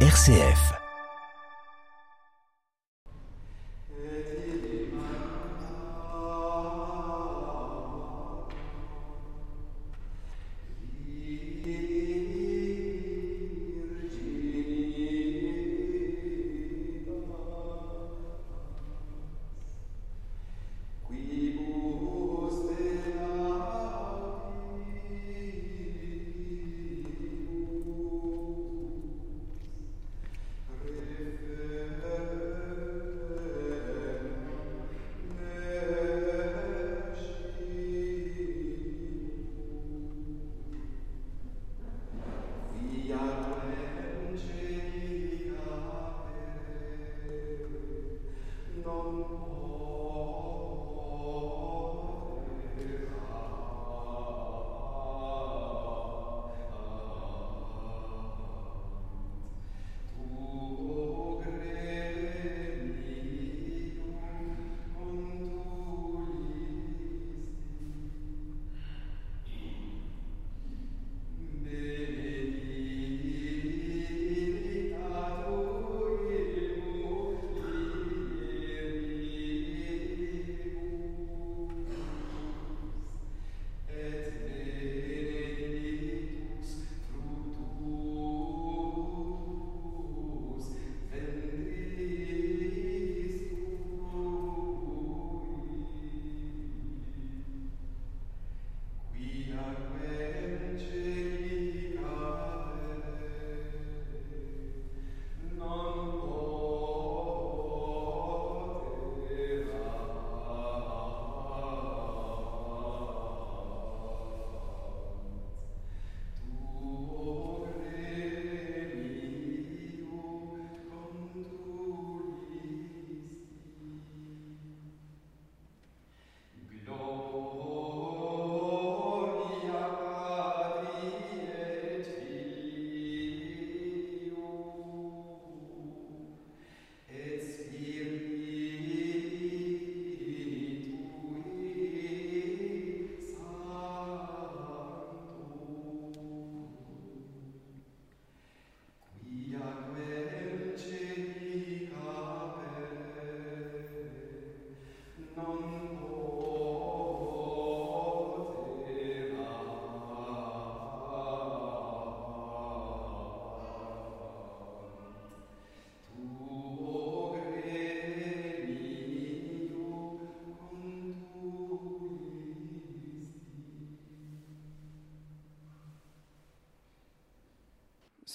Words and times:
RCF. 0.00 0.85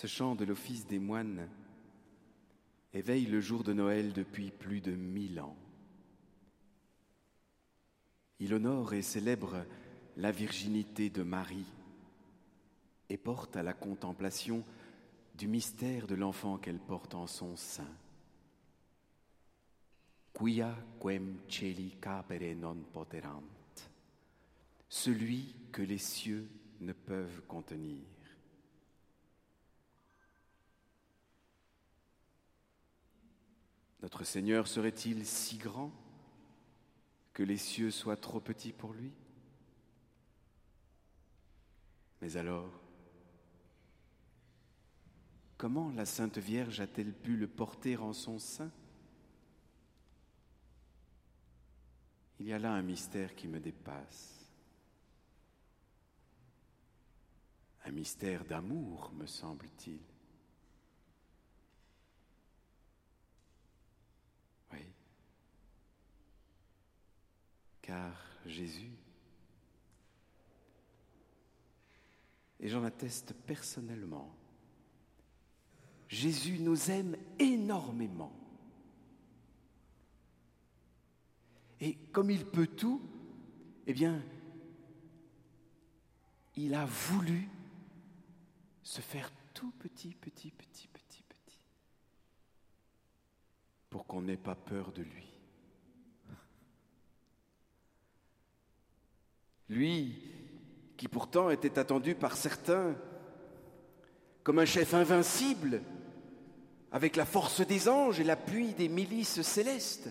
Ce 0.01 0.07
chant 0.07 0.33
de 0.33 0.45
l'office 0.45 0.87
des 0.87 0.97
moines 0.97 1.47
éveille 2.91 3.27
le 3.27 3.39
jour 3.39 3.63
de 3.63 3.71
Noël 3.71 4.13
depuis 4.13 4.49
plus 4.49 4.81
de 4.81 4.93
mille 4.93 5.39
ans. 5.39 5.55
Il 8.39 8.55
honore 8.55 8.95
et 8.95 9.03
célèbre 9.03 9.63
la 10.17 10.31
virginité 10.31 11.11
de 11.11 11.21
Marie 11.21 11.71
et 13.09 13.17
porte 13.17 13.55
à 13.55 13.61
la 13.61 13.73
contemplation 13.73 14.63
du 15.35 15.47
mystère 15.47 16.07
de 16.07 16.15
l'enfant 16.15 16.57
qu'elle 16.57 16.79
porte 16.79 17.13
en 17.13 17.27
son 17.27 17.55
sein. 17.55 17.93
Quia 20.33 20.75
quem 20.99 21.37
celi 21.47 21.95
capere 22.01 22.55
non 22.55 22.77
poterant, 22.91 23.43
celui 24.89 25.53
que 25.71 25.83
les 25.83 25.99
cieux 25.99 26.49
ne 26.79 26.93
peuvent 26.93 27.43
contenir. 27.47 28.01
Notre 34.01 34.23
Seigneur 34.23 34.67
serait-il 34.67 35.25
si 35.25 35.57
grand 35.57 35.91
que 37.33 37.43
les 37.43 37.57
cieux 37.57 37.91
soient 37.91 38.17
trop 38.17 38.39
petits 38.39 38.73
pour 38.73 38.93
lui? 38.93 39.11
Mais 42.21 42.37
alors, 42.37 42.71
comment 45.57 45.91
la 45.91 46.05
Sainte 46.05 46.37
Vierge 46.37 46.79
a-t-elle 46.79 47.13
pu 47.13 47.37
le 47.37 47.47
porter 47.47 47.97
en 47.97 48.13
son 48.13 48.39
sein? 48.39 48.71
Il 52.39 52.47
y 52.47 52.53
a 52.53 52.59
là 52.59 52.73
un 52.73 52.81
mystère 52.81 53.35
qui 53.35 53.47
me 53.47 53.59
dépasse. 53.59 54.47
Un 57.85 57.91
mystère 57.91 58.45
d'amour, 58.45 59.11
me 59.13 59.27
semble-t-il. 59.27 60.10
Car 67.91 68.15
Jésus, 68.45 68.93
et 72.61 72.69
j'en 72.69 72.85
atteste 72.85 73.33
personnellement, 73.45 74.33
Jésus 76.07 76.57
nous 76.59 76.89
aime 76.89 77.17
énormément. 77.37 78.31
Et 81.81 81.95
comme 82.13 82.31
il 82.31 82.45
peut 82.45 82.67
tout, 82.67 83.01
eh 83.87 83.93
bien, 83.93 84.23
il 86.55 86.73
a 86.73 86.85
voulu 86.85 87.49
se 88.83 89.01
faire 89.01 89.29
tout 89.53 89.71
petit, 89.79 90.15
petit, 90.15 90.51
petit, 90.51 90.87
petit, 90.87 91.23
petit, 91.23 91.59
pour 93.89 94.05
qu'on 94.05 94.21
n'ait 94.21 94.37
pas 94.37 94.55
peur 94.55 94.93
de 94.93 95.01
lui. 95.01 95.30
Lui, 99.71 100.13
qui 100.97 101.07
pourtant 101.07 101.49
était 101.49 101.79
attendu 101.79 102.13
par 102.13 102.35
certains 102.35 102.93
comme 104.43 104.59
un 104.59 104.65
chef 104.65 104.93
invincible, 104.93 105.81
avec 106.91 107.15
la 107.15 107.25
force 107.25 107.65
des 107.65 107.87
anges 107.87 108.19
et 108.19 108.25
l'appui 108.25 108.73
des 108.73 108.89
milices 108.89 109.41
célestes. 109.43 110.09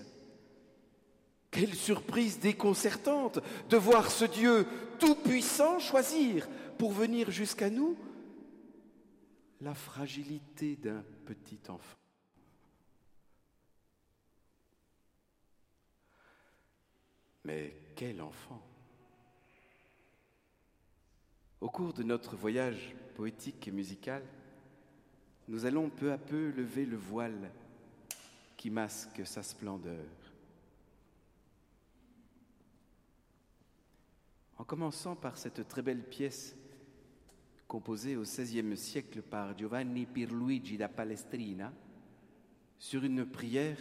Quelle 1.50 1.74
surprise 1.74 2.40
déconcertante 2.40 3.40
de 3.68 3.76
voir 3.76 4.10
ce 4.10 4.24
Dieu 4.24 4.66
tout-puissant 4.98 5.78
choisir 5.78 6.48
pour 6.78 6.92
venir 6.92 7.30
jusqu'à 7.30 7.68
nous 7.68 7.98
la 9.60 9.74
fragilité 9.74 10.76
d'un 10.76 11.04
petit 11.26 11.60
enfant. 11.68 11.98
Mais 17.44 17.76
quel 17.94 18.22
enfant? 18.22 18.69
Au 21.60 21.68
cours 21.68 21.92
de 21.92 22.02
notre 22.02 22.36
voyage 22.36 22.94
poétique 23.14 23.68
et 23.68 23.70
musical, 23.70 24.22
nous 25.46 25.66
allons 25.66 25.90
peu 25.90 26.10
à 26.10 26.16
peu 26.16 26.50
lever 26.52 26.86
le 26.86 26.96
voile 26.96 27.50
qui 28.56 28.70
masque 28.70 29.26
sa 29.26 29.42
splendeur. 29.42 30.06
En 34.56 34.64
commençant 34.64 35.16
par 35.16 35.36
cette 35.36 35.68
très 35.68 35.82
belle 35.82 36.02
pièce 36.02 36.56
composée 37.68 38.16
au 38.16 38.22
XVIe 38.22 38.76
siècle 38.76 39.20
par 39.20 39.56
Giovanni 39.56 40.06
Pierluigi 40.06 40.78
da 40.78 40.88
Palestrina, 40.88 41.72
sur 42.78 43.04
une 43.04 43.26
prière 43.26 43.78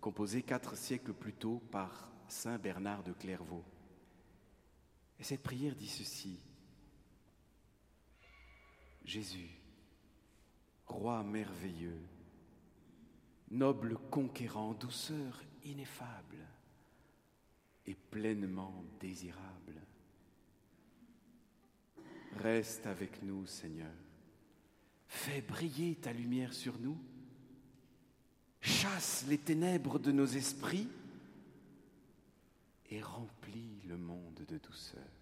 composée 0.00 0.42
quatre 0.42 0.76
siècles 0.76 1.12
plus 1.12 1.32
tôt 1.32 1.62
par 1.70 2.10
Saint 2.28 2.58
Bernard 2.58 3.04
de 3.04 3.12
Clairvaux. 3.12 3.64
Et 5.18 5.22
cette 5.22 5.42
prière 5.42 5.76
dit 5.76 5.88
ceci. 5.88 6.40
Jésus, 9.06 9.48
roi 10.84 11.22
merveilleux, 11.22 12.00
noble 13.52 13.96
conquérant, 14.10 14.74
douceur 14.74 15.44
ineffable 15.64 16.44
et 17.86 17.94
pleinement 17.94 18.84
désirable. 18.98 19.80
Reste 22.38 22.86
avec 22.86 23.22
nous, 23.22 23.46
Seigneur. 23.46 23.94
Fais 25.06 25.40
briller 25.40 25.94
ta 25.94 26.12
lumière 26.12 26.52
sur 26.52 26.76
nous. 26.80 26.98
Chasse 28.60 29.24
les 29.28 29.38
ténèbres 29.38 30.00
de 30.00 30.10
nos 30.10 30.26
esprits 30.26 30.88
et 32.90 33.00
remplis 33.00 33.80
le 33.86 33.96
monde 33.96 34.44
de 34.48 34.58
douceur. 34.58 35.15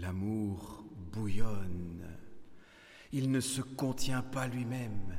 L'amour 0.00 0.84
bouillonne. 1.12 2.06
Il 3.10 3.30
ne 3.32 3.40
se 3.40 3.62
contient 3.62 4.22
pas 4.22 4.46
lui-même. 4.46 5.16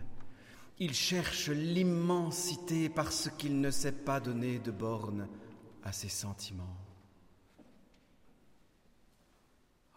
Il 0.77 0.93
cherche 0.93 1.49
l'immensité 1.49 2.87
parce 2.87 3.29
qu'il 3.37 3.59
ne 3.59 3.71
sait 3.71 3.91
pas 3.91 4.21
donner 4.21 4.59
de 4.59 4.71
bornes 4.71 5.27
à 5.83 5.91
ses 5.91 6.07
sentiments. 6.07 6.77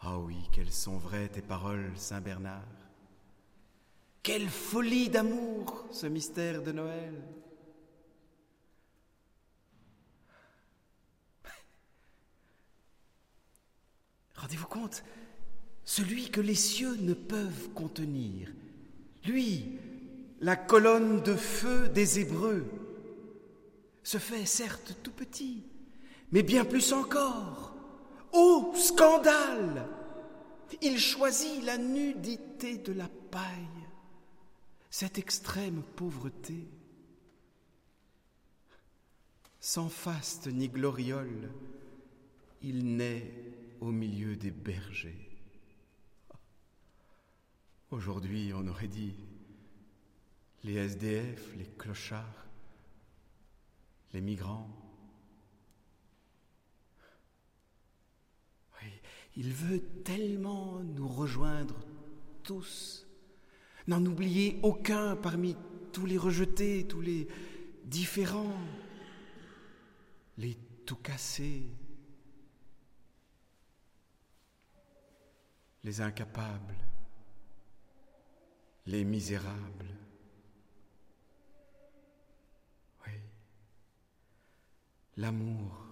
Ah 0.01 0.19
oui, 0.19 0.37
quelles 0.51 0.73
sont 0.73 0.99
vraies 0.99 1.29
tes 1.29 1.43
paroles, 1.43 1.93
Saint 1.95 2.21
Bernard. 2.21 2.67
Quelle 4.21 4.49
folie 4.49 5.09
d'amour, 5.09 5.87
ce 5.93 6.07
mystère 6.07 6.61
de 6.61 6.73
Noël. 6.73 7.23
Celui 15.85 16.31
que 16.31 16.41
les 16.41 16.55
cieux 16.55 16.97
ne 17.01 17.15
peuvent 17.15 17.71
contenir. 17.75 18.49
Lui, 19.25 19.79
la 20.41 20.57
colonne 20.57 21.23
de 21.23 21.35
feu 21.35 21.89
des 21.89 22.21
Hébreux, 22.21 22.65
se 24.03 24.19
fait 24.19 24.47
certes 24.47 24.97
tout 25.03 25.13
petit, 25.13 25.63
mais 26.33 26.43
bien 26.43 26.65
plus 26.65 26.93
encore. 26.93 27.75
Oh, 28.33 28.73
scandale 28.75 29.89
Il 30.81 30.99
choisit 30.99 31.63
la 31.65 31.79
nudité 31.79 32.79
de 32.79 32.93
la 32.93 33.09
paille, 33.31 33.87
cette 34.91 35.19
extrême 35.19 35.83
pauvreté. 35.97 36.67
Sans 39.61 39.89
faste 39.89 40.49
ni 40.49 40.69
gloriole, 40.69 41.51
il 42.63 42.97
naît 42.97 43.33
au 43.83 43.91
milieu 43.91 44.37
des 44.37 44.53
bergers. 44.53 45.29
Aujourd'hui, 47.91 48.53
on 48.55 48.69
aurait 48.69 48.87
dit 48.87 49.17
les 50.63 50.75
SDF, 50.75 51.57
les 51.57 51.67
clochards, 51.77 52.47
les 54.15 54.21
migrants. 54.21 54.71
Il 59.35 59.51
veut 59.53 59.81
tellement 60.05 60.81
nous 60.81 61.09
rejoindre 61.09 61.75
tous, 62.45 63.09
n'en 63.89 64.05
oublier 64.05 64.61
aucun 64.63 65.17
parmi 65.17 65.57
tous 65.93 66.07
les 66.07 66.19
rejetés, 66.19 66.87
tous 66.87 67.01
les 67.01 67.27
différents, 67.85 68.61
les 70.37 70.57
tout 70.85 70.97
cassés, 70.97 71.67
les 75.85 76.01
incapables, 76.01 76.77
les 78.87 79.05
misérables. 79.05 79.97
Oui, 83.07 83.13
l'amour 85.17 85.87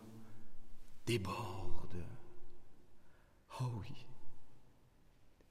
déborde. 1.06 2.04
Oh 3.61 3.70
oui, 3.80 4.06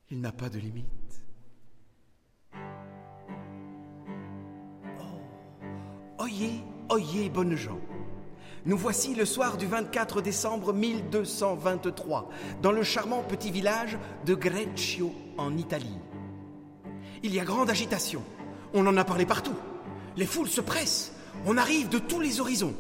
il 0.10 0.22
n'a 0.22 0.32
pas 0.32 0.50
de 0.50 0.60
limite. 0.60 1.22
Oh, 5.00 6.24
oyez, 6.24 6.64
oyez, 6.90 7.30
bonnes 7.30 7.56
gens. 7.56 7.82
Nous 8.66 8.78
voici 8.78 9.16
le 9.16 9.26
soir 9.26 9.56
du 9.58 9.66
24 9.66 10.22
décembre 10.22 10.74
1223, 10.74 12.30
dans 12.62 12.72
le 12.72 12.84
charmant 12.84 13.24
petit 13.24 13.52
village 13.52 13.98
de 14.26 14.36
Greccio, 14.36 15.14
en 15.38 15.58
Italie. 15.58 15.98
Il 17.24 17.34
y 17.34 17.40
a 17.40 17.46
grande 17.46 17.70
agitation. 17.70 18.22
On 18.74 18.86
en 18.86 18.98
a 18.98 19.06
parlé 19.06 19.26
partout. 19.26 19.56
Les 20.18 20.26
foules 20.26 20.50
se 20.50 20.62
pressent. 20.62 21.14
On 21.46 21.58
arrive 21.58 21.88
de 21.88 22.00
tous 22.00 22.20
les 22.20 22.42
horizons. 22.42 22.76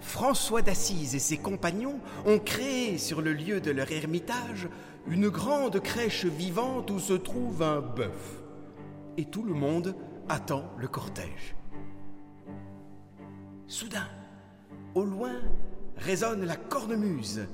François 0.00 0.62
d'Assise 0.62 1.14
et 1.14 1.20
ses 1.20 1.38
compagnons 1.38 2.00
ont 2.26 2.38
créé 2.38 2.98
sur 2.98 3.22
le 3.22 3.32
lieu 3.32 3.60
de 3.60 3.70
leur 3.70 3.90
ermitage 3.92 4.68
une 5.06 5.28
grande 5.28 5.80
crèche 5.80 6.26
vivante 6.26 6.90
où 6.90 6.98
se 6.98 7.14
trouve 7.14 7.62
un 7.62 7.80
bœuf. 7.80 8.42
Et 9.16 9.24
tout 9.24 9.42
le 9.42 9.54
monde 9.54 9.94
attend 10.28 10.64
le 10.76 10.88
cortège. 10.88 11.54
Soudain, 13.66 14.08
au 14.94 15.04
loin 15.04 15.40
résonne 15.96 16.44
la 16.44 16.56
cornemuse, 16.56 17.46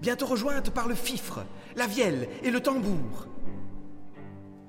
bientôt 0.00 0.26
rejointe 0.26 0.70
par 0.70 0.88
le 0.88 0.94
fifre, 0.94 1.44
la 1.76 1.86
vielle 1.86 2.28
et 2.42 2.50
le 2.50 2.60
tambour. 2.60 3.28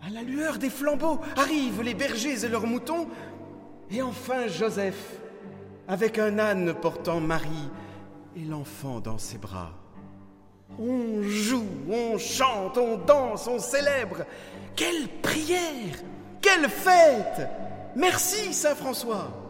À 0.06 0.10
la 0.10 0.22
lueur 0.22 0.58
des 0.58 0.70
flambeaux 0.70 1.20
arrivent 1.36 1.82
les 1.82 1.94
bergers 1.94 2.46
et 2.46 2.50
leurs 2.50 2.68
moutons, 2.68 3.08
et 3.90 4.02
enfin 4.02 4.48
Joseph, 4.48 5.20
avec 5.88 6.20
un 6.20 6.40
âne 6.40 6.74
portant 6.74 7.20
Marie 7.20 7.70
et 8.36 8.44
l'enfant 8.44 9.00
dans 9.00 9.18
ses 9.18 9.38
bras. 9.38 9.74
On 10.80 11.24
joue, 11.24 11.66
on 11.90 12.18
chante, 12.18 12.78
on 12.78 12.98
danse, 12.98 13.48
on 13.48 13.58
célèbre. 13.58 14.26
Quelle 14.76 15.08
prière 15.22 15.96
Quelle 16.42 16.70
fête 16.70 17.50
Merci 17.96 18.54
Saint 18.54 18.76
François 18.76 19.47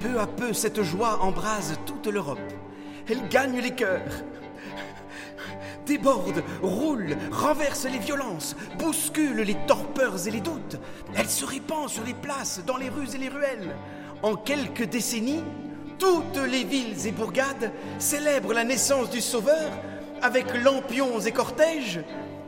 Peu 0.00 0.18
à 0.18 0.26
peu, 0.26 0.52
cette 0.52 0.82
joie 0.82 1.22
embrase 1.22 1.78
toute 1.86 2.06
l'Europe. 2.06 2.38
Elle 3.08 3.28
gagne 3.28 3.60
les 3.60 3.74
cœurs, 3.74 4.24
déborde, 5.84 6.42
roule, 6.62 7.16
renverse 7.30 7.84
les 7.84 7.98
violences, 7.98 8.56
bouscule 8.78 9.40
les 9.40 9.56
torpeurs 9.66 10.26
et 10.26 10.30
les 10.30 10.40
doutes. 10.40 10.78
Elle 11.16 11.28
se 11.28 11.44
répand 11.44 11.88
sur 11.88 12.04
les 12.04 12.14
places, 12.14 12.62
dans 12.66 12.76
les 12.76 12.88
rues 12.88 13.14
et 13.14 13.18
les 13.18 13.28
ruelles. 13.28 13.74
En 14.22 14.36
quelques 14.36 14.84
décennies, 14.84 15.44
toutes 15.98 16.38
les 16.38 16.64
villes 16.64 17.06
et 17.06 17.12
bourgades 17.12 17.72
célèbrent 17.98 18.54
la 18.54 18.64
naissance 18.64 19.10
du 19.10 19.20
Sauveur 19.20 19.70
avec 20.22 20.46
lampions 20.62 21.20
et 21.20 21.32
cortèges, 21.32 22.00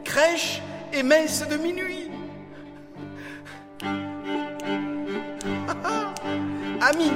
crèches 0.05 0.63
et 0.93 1.03
messes 1.03 1.47
de 1.49 1.57
minuit. 1.57 2.11
Amis, 6.81 7.13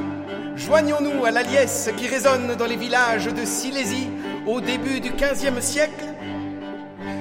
joignons-nous 0.57 1.25
à 1.25 1.31
la 1.31 1.43
liesse 1.43 1.91
qui 1.97 2.09
résonne 2.09 2.55
dans 2.57 2.67
les 2.67 2.77
villages 2.77 3.27
de 3.27 3.45
Silésie 3.45 4.09
au 4.47 4.61
début 4.61 5.01
du 5.01 5.11
XVe 5.11 5.61
siècle. 5.61 6.05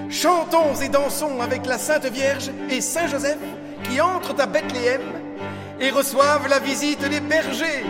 Chantons 0.10 0.75
et 0.82 0.89
dansons 0.89 1.42
avec 1.42 1.65
la 1.65 1.77
Sainte 1.77 2.06
Vierge 2.06 2.50
et 2.70 2.82
Saint 2.82 3.08
Joseph 3.08 3.38
qui 3.84 4.00
entrent 4.00 4.39
à 4.39 4.46
Bethléem 4.46 5.01
et 5.80 5.89
reçoivent 5.89 6.48
la 6.48 6.60
visite 6.60 7.08
des 7.10 7.20
bergers. 7.20 7.84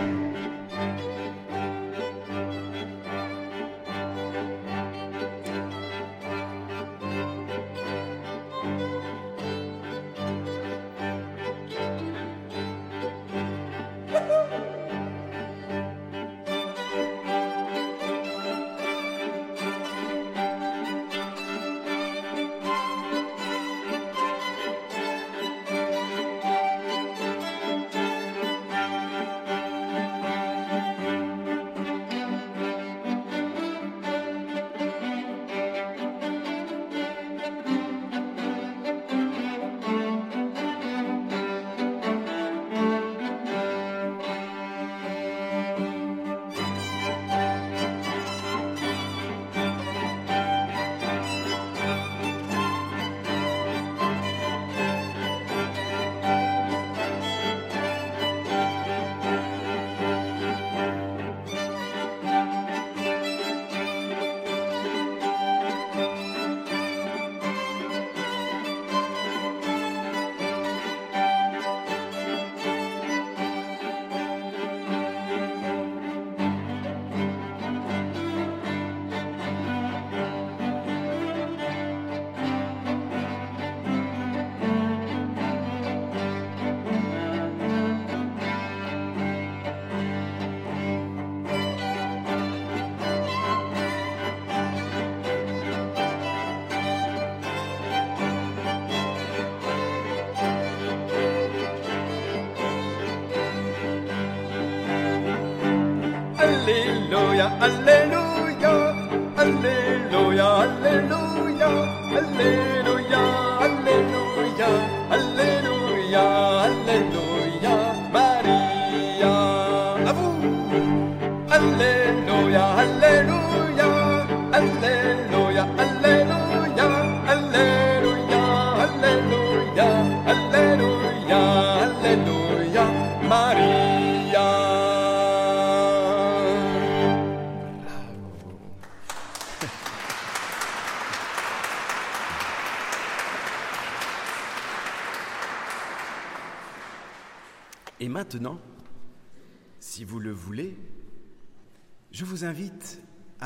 I 107.58 107.68
live. 107.68 108.05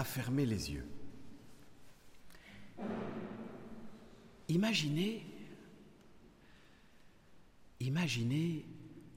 À 0.00 0.04
fermer 0.04 0.46
les 0.46 0.72
yeux. 0.72 0.86
Imaginez, 4.48 5.26
imaginez 7.80 8.64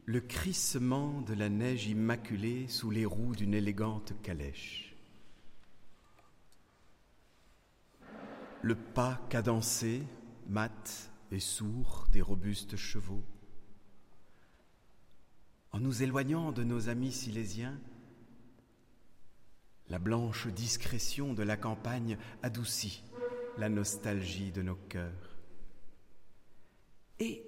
le 0.06 0.20
crissement 0.20 1.22
de 1.22 1.34
la 1.34 1.48
neige 1.48 1.88
immaculée 1.88 2.68
sous 2.68 2.92
les 2.92 3.06
roues 3.06 3.36
d'une 3.36 3.54
élégante 3.54 4.14
calèche. 4.22 4.94
le 8.64 8.76
pas 8.76 9.20
cadencé, 9.30 10.04
mat 10.48 11.12
et 11.32 11.40
sourd 11.42 12.08
des 12.14 12.22
robustes 12.22 12.78
chevaux. 12.78 13.24
En 15.74 15.82
nous 15.82 16.02
éloignant 16.02 16.54
de 16.54 16.64
nos 16.64 16.88
amis 16.88 17.12
silésiens, 17.12 17.78
la 19.90 20.00
blanche 20.00 20.48
discrétion 20.48 21.34
de 21.34 21.44
la 21.44 21.58
campagne 21.58 22.18
adoucit 22.42 23.04
la 23.58 23.70
nostalgie 23.70 24.52
de 24.52 24.62
nos 24.62 24.76
cœurs. 24.76 25.38
Et 27.20 27.44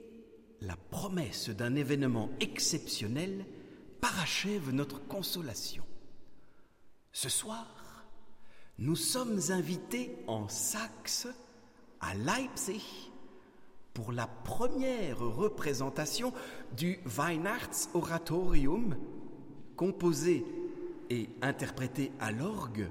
la 0.62 0.75
promesse 0.75 1.50
d'un 1.50 1.75
événement 1.75 2.30
exceptionnel 2.39 3.46
parachève 4.01 4.72
notre 4.72 5.06
consolation. 5.08 5.84
Ce 7.12 7.30
soir, 7.30 8.06
nous 8.77 8.96
sommes 8.96 9.39
invités 9.50 10.18
en 10.27 10.48
Saxe, 10.48 11.27
à 12.01 12.13
Leipzig, 12.13 13.12
pour 13.94 14.12
la 14.12 14.27
première 14.27 15.20
représentation 15.20 16.34
du 16.75 17.00
Weihnachtsoratorium, 17.06 18.98
composé 19.77 20.46
et 21.10 21.30
interprété 21.42 22.12
à 22.20 22.32
l'orgue 22.32 22.90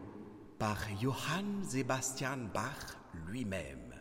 par 0.58 0.78
Johann 1.00 1.64
Sebastian 1.68 2.38
Bach 2.52 2.96
lui-même. 3.26 3.94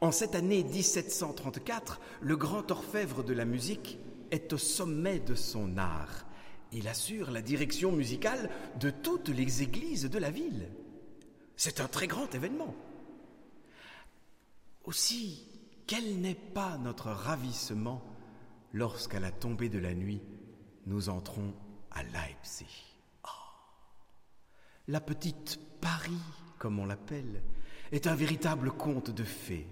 En 0.00 0.12
cette 0.12 0.34
année 0.34 0.64
1734, 0.64 2.00
le 2.22 2.36
grand 2.36 2.70
orfèvre 2.70 3.22
de 3.22 3.34
la 3.34 3.44
musique 3.44 3.98
est 4.30 4.52
au 4.52 4.58
sommet 4.58 5.18
de 5.20 5.34
son 5.34 5.76
art. 5.76 6.24
Il 6.72 6.88
assure 6.88 7.30
la 7.30 7.42
direction 7.42 7.92
musicale 7.92 8.48
de 8.78 8.90
toutes 8.90 9.28
les 9.28 9.62
églises 9.62 10.08
de 10.08 10.18
la 10.18 10.30
ville. 10.30 10.68
C'est 11.56 11.80
un 11.80 11.88
très 11.88 12.06
grand 12.06 12.34
événement. 12.34 12.74
Aussi, 14.84 15.46
quel 15.86 16.20
n'est 16.20 16.34
pas 16.34 16.78
notre 16.78 17.08
ravissement 17.08 18.02
lorsqu'à 18.72 19.20
la 19.20 19.32
tombée 19.32 19.68
de 19.68 19.78
la 19.78 19.92
nuit, 19.92 20.22
nous 20.86 21.08
entrons 21.08 21.52
à 21.90 22.02
Leipzig. 22.02 22.96
Oh. 23.24 23.28
La 24.88 25.00
petite 25.00 25.58
Paris, 25.80 26.12
comme 26.58 26.78
on 26.78 26.86
l'appelle, 26.86 27.42
est 27.92 28.06
un 28.06 28.14
véritable 28.14 28.70
conte 28.70 29.10
de 29.10 29.24
fées. 29.24 29.66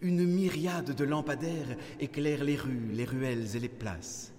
Une 0.00 0.24
myriade 0.26 0.94
de 0.94 1.04
lampadaires 1.04 1.76
éclaire 2.00 2.44
les 2.44 2.56
rues, 2.56 2.90
les 2.92 3.04
ruelles 3.04 3.56
et 3.56 3.60
les 3.60 3.68
places. 3.68 4.32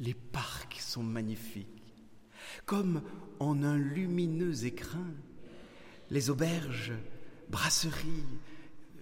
Les 0.00 0.14
parcs 0.14 0.80
sont 0.80 1.02
magnifiques, 1.02 2.06
comme 2.66 3.02
en 3.38 3.62
un 3.62 3.78
lumineux 3.78 4.64
écrin. 4.64 5.12
Les 6.10 6.30
auberges, 6.30 6.92
brasseries 7.48 8.26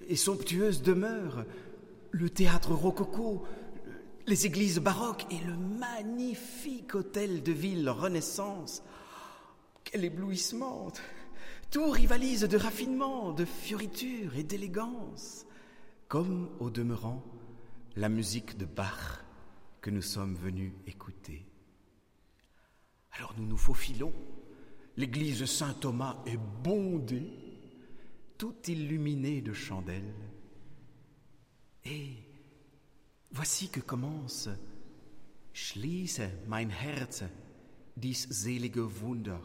et 0.09 0.16
somptueuses 0.16 0.83
demeures, 0.83 1.45
le 2.11 2.31
théâtre 2.31 2.73
rococo, 2.73 3.47
les 4.26 4.47
églises 4.47 4.80
baroques 4.80 5.26
et 5.30 5.38
le 5.38 5.56
magnifique 5.56 6.95
hôtel 6.95 7.42
de 7.42 7.52
ville 7.52 7.88
Renaissance. 7.88 8.83
Quel 9.85 10.04
éblouissement 10.04 10.92
Tout 11.71 11.90
rivalise 11.90 12.42
de 12.42 12.56
raffinement, 12.56 13.33
de 13.33 13.45
fioriture 13.45 14.37
et 14.37 14.42
d'élégance 14.42 15.47
comme 16.09 16.50
au 16.61 16.71
demeurant 16.71 17.25
la 17.97 18.09
musique 18.09 18.56
de 18.56 18.64
Bach 18.64 19.25
que 19.80 19.90
nous 19.90 20.02
sommes 20.02 20.35
venus 20.35 20.73
écouter. 20.87 21.47
Alors 23.12 23.35
nous 23.38 23.47
nous 23.47 23.56
faufilons. 23.56 24.12
L'église 24.97 25.45
Saint-Thomas 25.45 26.23
est 26.26 26.38
bondée, 26.62 27.33
tout 28.39 28.54
illuminée 28.67 29.41
de 29.41 29.52
chandelles. 29.52 30.15
Et 31.84 32.25
voici 33.30 33.69
que 33.69 33.80
commence 33.80 34.49
Schließe 35.52 36.28
mein 36.47 36.69
Herz, 36.69 37.25
dies 37.97 38.28
selige 38.30 39.00
Wunder. 39.00 39.41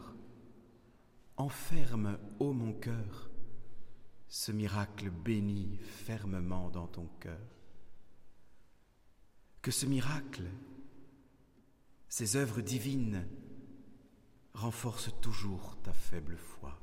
Enferme, 1.36 2.18
ô 2.38 2.52
mon 2.52 2.74
cœur, 2.74 3.30
ce 4.28 4.52
miracle 4.52 5.08
béni 5.08 5.78
fermement 5.78 6.68
dans 6.68 6.86
ton 6.86 7.06
cœur. 7.18 7.40
Que 9.62 9.70
ce 9.70 9.86
miracle, 9.86 10.44
ces 12.10 12.36
œuvres 12.36 12.60
divines, 12.60 13.26
renforcent 14.52 15.18
toujours 15.22 15.78
ta 15.82 15.94
faible 15.94 16.36
foi. 16.36 16.81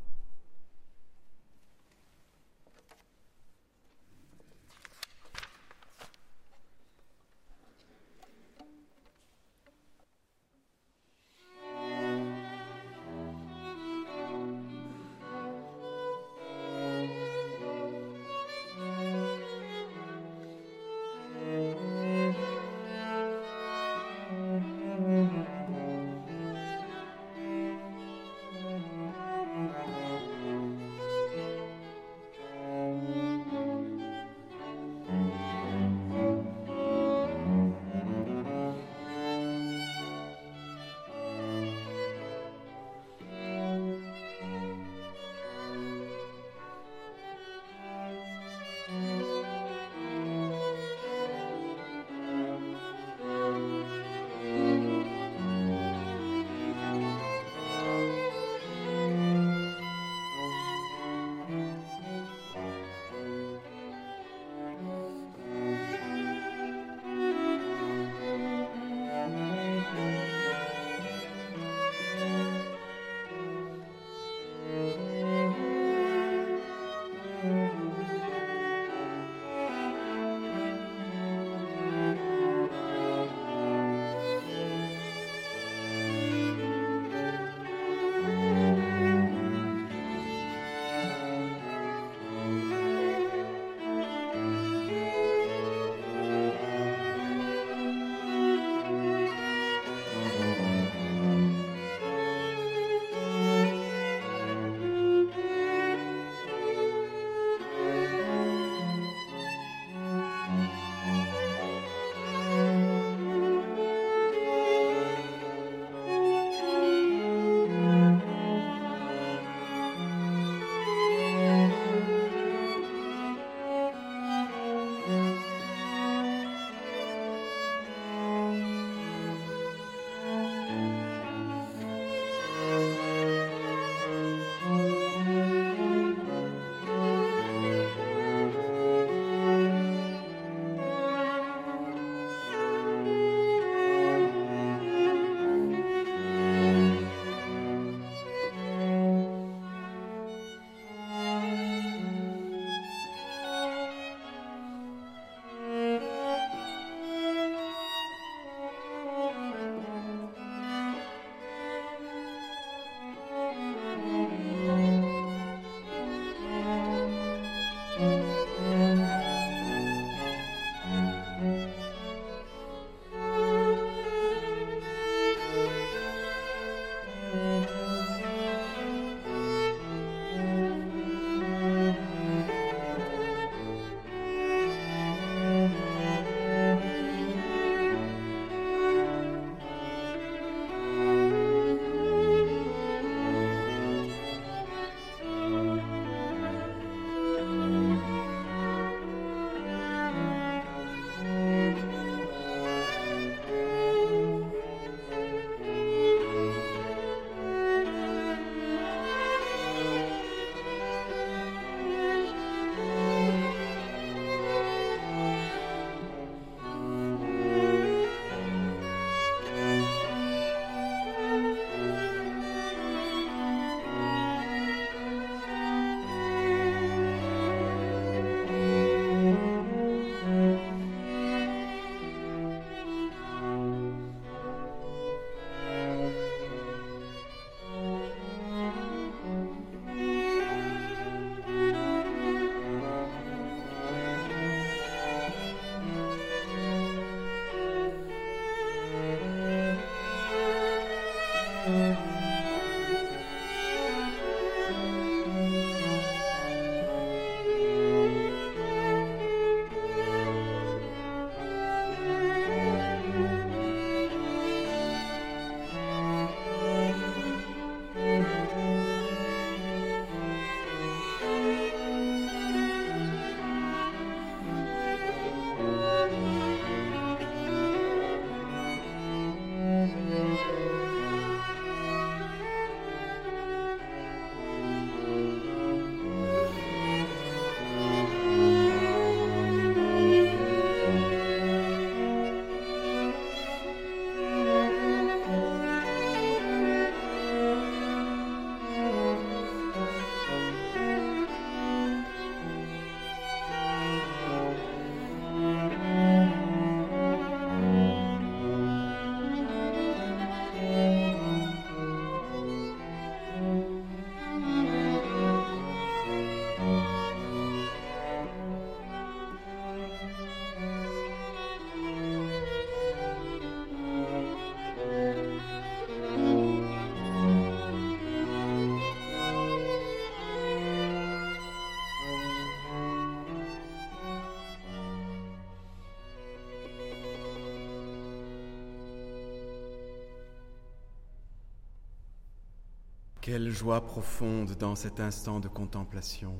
Quelle 343.31 343.51
joie 343.51 343.85
profonde 343.85 344.55
dans 344.55 344.73
cet 344.73 344.99
instant 344.99 345.39
de 345.39 345.47
contemplation. 345.47 346.35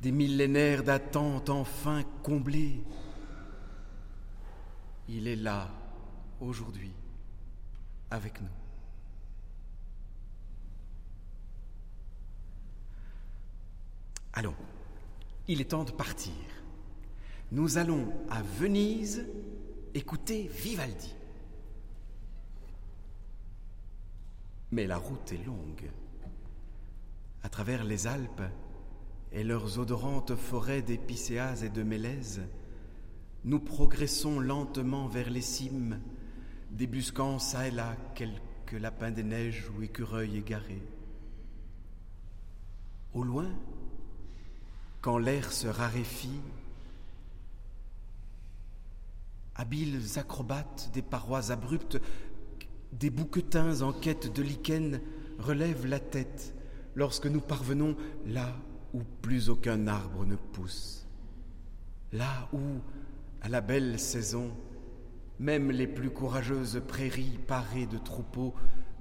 Des 0.00 0.12
millénaires 0.12 0.84
d'attente 0.84 1.50
enfin 1.50 2.04
comblés. 2.22 2.80
Il 5.08 5.26
est 5.26 5.34
là, 5.34 5.72
aujourd'hui, 6.40 6.92
avec 8.12 8.40
nous. 8.40 8.46
Allons, 14.34 14.54
il 15.48 15.60
est 15.60 15.70
temps 15.72 15.82
de 15.82 15.90
partir. 15.90 16.32
Nous 17.50 17.76
allons 17.76 18.06
à 18.30 18.40
Venise 18.40 19.26
écouter 19.94 20.46
Vivaldi. 20.46 21.12
Mais 24.74 24.88
la 24.88 24.96
route 24.96 25.30
est 25.30 25.46
longue. 25.46 25.88
À 27.44 27.48
travers 27.48 27.84
les 27.84 28.08
Alpes 28.08 28.42
et 29.30 29.44
leurs 29.44 29.78
odorantes 29.78 30.34
forêts 30.34 30.82
d'épicéas 30.82 31.62
et 31.62 31.68
de 31.68 31.84
mélèzes, 31.84 32.42
nous 33.44 33.60
progressons 33.60 34.40
lentement 34.40 35.06
vers 35.06 35.30
les 35.30 35.42
cimes, 35.42 36.00
débusquant 36.72 37.38
çà 37.38 37.68
et 37.68 37.70
là 37.70 37.94
quelques 38.16 38.72
lapins 38.72 39.12
des 39.12 39.22
neiges 39.22 39.70
ou 39.78 39.82
écureuils 39.82 40.38
égarés. 40.38 40.82
Au 43.12 43.22
loin, 43.22 43.50
quand 45.02 45.18
l'air 45.18 45.52
se 45.52 45.68
raréfie, 45.68 46.40
habiles 49.54 50.02
acrobates 50.16 50.90
des 50.92 51.02
parois 51.02 51.52
abruptes, 51.52 52.00
des 52.98 53.10
bouquetins 53.10 53.82
en 53.82 53.92
quête 53.92 54.32
de 54.32 54.42
lichen 54.42 55.00
relèvent 55.38 55.86
la 55.86 56.00
tête 56.00 56.54
lorsque 56.94 57.26
nous 57.26 57.40
parvenons 57.40 57.96
là 58.26 58.56
où 58.92 59.02
plus 59.20 59.50
aucun 59.50 59.88
arbre 59.88 60.24
ne 60.24 60.36
pousse, 60.36 61.06
là 62.12 62.48
où, 62.52 62.60
à 63.42 63.48
la 63.48 63.60
belle 63.60 63.98
saison, 63.98 64.52
même 65.40 65.72
les 65.72 65.88
plus 65.88 66.10
courageuses 66.10 66.80
prairies 66.86 67.38
parées 67.46 67.86
de 67.86 67.98
troupeaux 67.98 68.54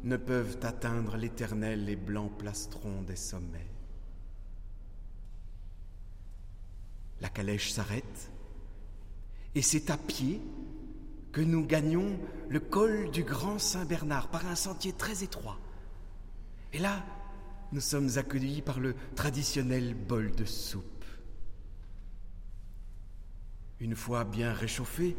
ne 0.04 0.18
peuvent 0.18 0.58
atteindre 0.64 1.16
l'éternel 1.16 1.88
et 1.88 1.96
blanc 1.96 2.28
plastron 2.28 3.04
des 3.04 3.16
sommets. 3.16 3.70
La 7.22 7.30
calèche 7.30 7.72
s'arrête 7.72 8.32
et 9.56 9.62
c'est 9.62 9.92
à 9.92 9.98
pied 9.98 10.42
que 11.34 11.42
nous 11.42 11.66
gagnons 11.66 12.18
le 12.48 12.60
col 12.60 13.10
du 13.10 13.24
Grand 13.24 13.58
Saint-Bernard 13.58 14.30
par 14.30 14.46
un 14.46 14.56
sentier 14.56 14.94
très 14.94 15.24
étroit. 15.24 15.60
Et 16.72 16.78
là, 16.78 17.04
nous 17.72 17.82
sommes 17.82 18.10
accueillis 18.18 18.62
par 18.62 18.80
le 18.80 18.96
traditionnel 19.16 19.96
bol 19.96 20.32
de 20.32 20.46
soupe. 20.46 20.86
Une 23.80 23.96
fois 23.96 24.24
bien 24.24 24.54
réchauffés, 24.54 25.18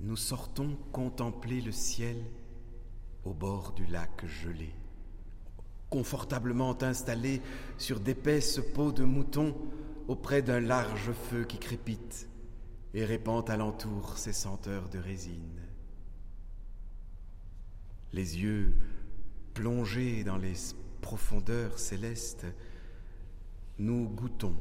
nous 0.00 0.16
sortons 0.16 0.76
contempler 0.92 1.62
le 1.62 1.72
ciel 1.72 2.18
au 3.24 3.32
bord 3.32 3.72
du 3.72 3.86
lac 3.86 4.26
gelé. 4.26 4.70
Confortablement 5.88 6.82
installés 6.82 7.40
sur 7.78 8.00
d'épaisses 8.00 8.60
peaux 8.74 8.92
de 8.92 9.04
mouton, 9.04 9.56
auprès 10.08 10.42
d'un 10.42 10.60
large 10.60 11.12
feu 11.12 11.44
qui 11.44 11.58
crépite 11.58 12.28
et 12.94 13.04
répand 13.04 13.48
alentour 13.50 14.16
ses 14.16 14.32
senteurs 14.32 14.88
de 14.88 14.98
résine. 14.98 15.60
Les 18.12 18.40
yeux 18.40 18.78
plongés 19.52 20.22
dans 20.22 20.36
les 20.36 20.54
profondeurs 21.00 21.78
célestes, 21.80 22.46
nous 23.78 24.08
goûtons, 24.08 24.56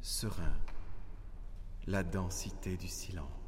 sereins, 0.00 0.58
la 1.86 2.02
densité 2.02 2.76
du 2.76 2.88
silence. 2.88 3.41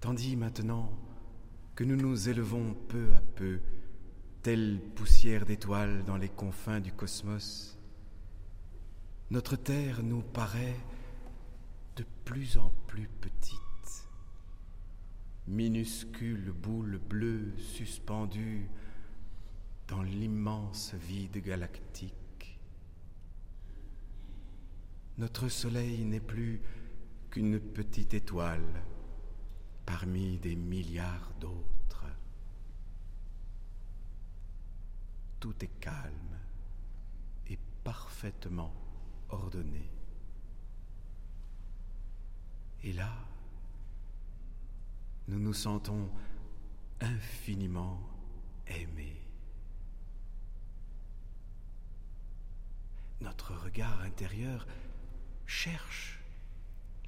Tandis 0.00 0.36
maintenant 0.36 0.90
que 1.74 1.84
nous 1.84 1.96
nous 1.96 2.28
élevons 2.28 2.74
peu 2.88 3.12
à 3.14 3.20
peu, 3.20 3.60
telle 4.42 4.80
poussière 4.94 5.44
d'étoiles 5.46 6.04
dans 6.04 6.16
les 6.16 6.28
confins 6.28 6.80
du 6.80 6.92
cosmos, 6.92 7.78
notre 9.30 9.56
Terre 9.56 10.02
nous 10.02 10.22
paraît 10.22 10.76
de 11.96 12.04
plus 12.24 12.58
en 12.58 12.70
plus 12.86 13.08
petite, 13.08 14.08
minuscule 15.48 16.52
boule 16.52 16.98
bleue 16.98 17.54
suspendue 17.58 18.68
dans 19.88 20.02
l'immense 20.02 20.94
vide 20.94 21.42
galactique. 21.42 22.60
Notre 25.18 25.48
Soleil 25.48 26.04
n'est 26.04 26.20
plus 26.20 26.60
qu'une 27.30 27.58
petite 27.58 28.14
étoile 28.14 28.84
parmi 29.86 30.38
des 30.38 30.56
milliards 30.56 31.32
d'autres. 31.40 32.04
Tout 35.40 35.64
est 35.64 35.80
calme 35.80 36.38
et 37.46 37.58
parfaitement 37.84 38.74
ordonné. 39.28 39.90
Et 42.82 42.92
là, 42.92 43.12
nous 45.28 45.38
nous 45.38 45.54
sentons 45.54 46.10
infiniment 47.00 48.00
aimés. 48.66 49.22
Notre 53.20 53.54
regard 53.54 54.00
intérieur 54.00 54.66
cherche 55.46 56.20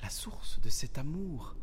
la 0.00 0.10
source 0.10 0.60
de 0.60 0.68
cet 0.68 0.98
amour 0.98 1.56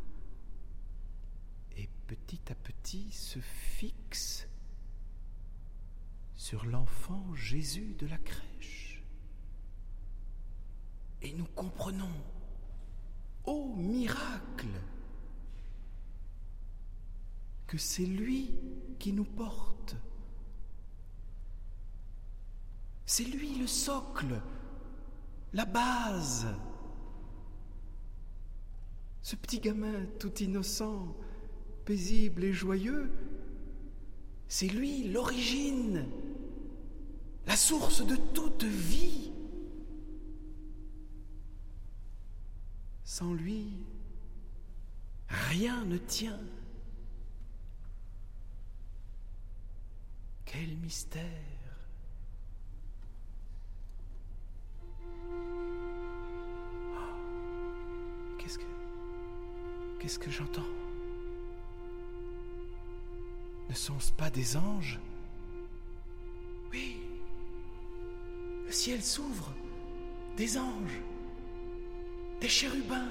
petit 2.08 2.42
à 2.52 2.56
petit 2.56 3.12
se 3.12 3.40
fixe 3.40 4.48
sur 6.36 6.66
l'enfant 6.66 7.34
Jésus 7.34 7.96
de 7.98 8.08
la 8.08 8.18
crèche. 8.18 9.04
Et 11.22 11.34
nous 11.34 11.48
comprenons, 11.56 12.12
ô 13.46 13.74
miracle, 13.76 14.68
que 17.68 17.78
c'est 17.78 18.06
lui 18.06 18.52
qui 19.00 19.12
nous 19.12 19.26
porte. 19.26 19.96
C'est 23.08 23.24
lui 23.24 23.56
le 23.56 23.68
socle, 23.68 24.42
la 25.54 25.66
base. 25.66 26.48
Ce 29.22 29.36
petit 29.36 29.60
gamin 29.60 30.06
tout 30.20 30.36
innocent, 30.44 31.16
paisible 31.86 32.44
et 32.44 32.54
joyeux, 32.54 33.12
c'est 34.48 34.68
lui 34.68 35.08
l'origine, 35.08 36.06
la 37.48 37.56
source 37.56 38.06
de 38.06 38.16
toute 38.16 38.64
vie. 38.64 39.32
Sans 43.04 43.34
lui, 43.34 43.72
rien 45.30 45.86
ne 45.86 45.98
tient. 45.98 46.40
Quel 50.46 50.76
mystère 50.78 51.24
que... 58.58 58.62
Qu'est-ce 60.00 60.20
que 60.20 60.30
j'entends? 60.30 60.85
Ne 63.70 63.76
sont-ce 63.76 64.12
pas 64.12 64.30
des 64.30 64.58
anges 64.58 65.00
Oui. 66.72 66.98
Le 68.66 68.72
ciel 68.72 69.02
s'ouvre. 69.02 69.54
Des 70.38 70.58
anges. 70.58 71.02
Des 72.42 72.50
chérubins. 72.50 73.10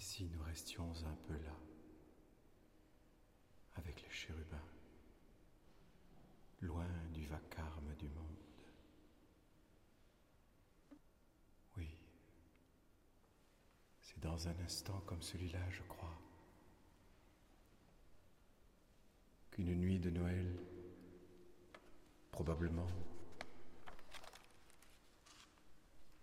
Si 0.00 0.24
nous 0.24 0.42
restions 0.42 0.90
un 1.04 1.14
peu 1.28 1.34
là, 1.44 1.54
avec 3.76 4.02
les 4.02 4.10
chérubins, 4.10 4.64
loin 6.62 6.88
du 7.12 7.26
vacarme 7.26 7.94
du 7.96 8.08
monde. 8.08 8.38
Oui, 11.76 11.88
c'est 14.00 14.20
dans 14.20 14.48
un 14.48 14.58
instant 14.60 15.02
comme 15.06 15.22
celui-là, 15.22 15.68
je 15.70 15.82
crois, 15.82 16.18
qu'une 19.50 19.74
nuit 19.74 19.98
de 19.98 20.08
Noël, 20.08 20.56
probablement, 22.30 22.88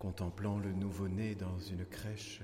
contemplant 0.00 0.58
le 0.58 0.72
nouveau-né 0.72 1.36
dans 1.36 1.60
une 1.60 1.86
crèche, 1.86 2.42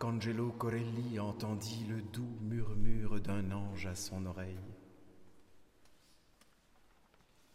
Arcangelo 0.00 0.52
Corelli 0.52 1.18
entendit 1.18 1.84
le 1.86 2.00
doux 2.00 2.38
murmure 2.42 3.20
d'un 3.20 3.50
ange 3.50 3.86
à 3.86 3.96
son 3.96 4.26
oreille. 4.26 4.76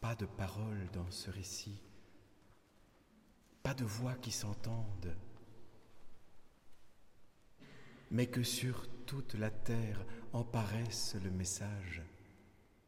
Pas 0.01 0.13
de 0.15 0.25
paroles 0.25 0.89
dans 0.91 1.09
ce 1.09 1.31
récit, 1.31 1.81
pas 3.63 3.73
de 3.73 3.85
voix 3.85 4.15
qui 4.15 4.33
s'entendent, 4.33 5.15
mais 8.11 8.27
que 8.27 8.43
sur 8.43 8.89
toute 9.05 9.35
la 9.35 9.49
terre 9.49 10.05
en 10.33 10.43
paraissent 10.43 11.15
le 11.23 11.31
message 11.31 12.03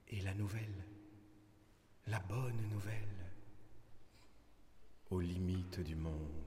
et 0.10 0.20
la 0.20 0.34
nouvelle, 0.34 0.86
la 2.08 2.20
bonne 2.20 2.62
nouvelle, 2.72 3.32
aux 5.12 5.22
limites 5.22 5.80
du 5.80 5.96
monde. 5.96 6.45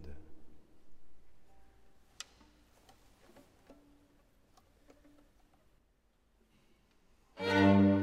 Música 7.41 7.98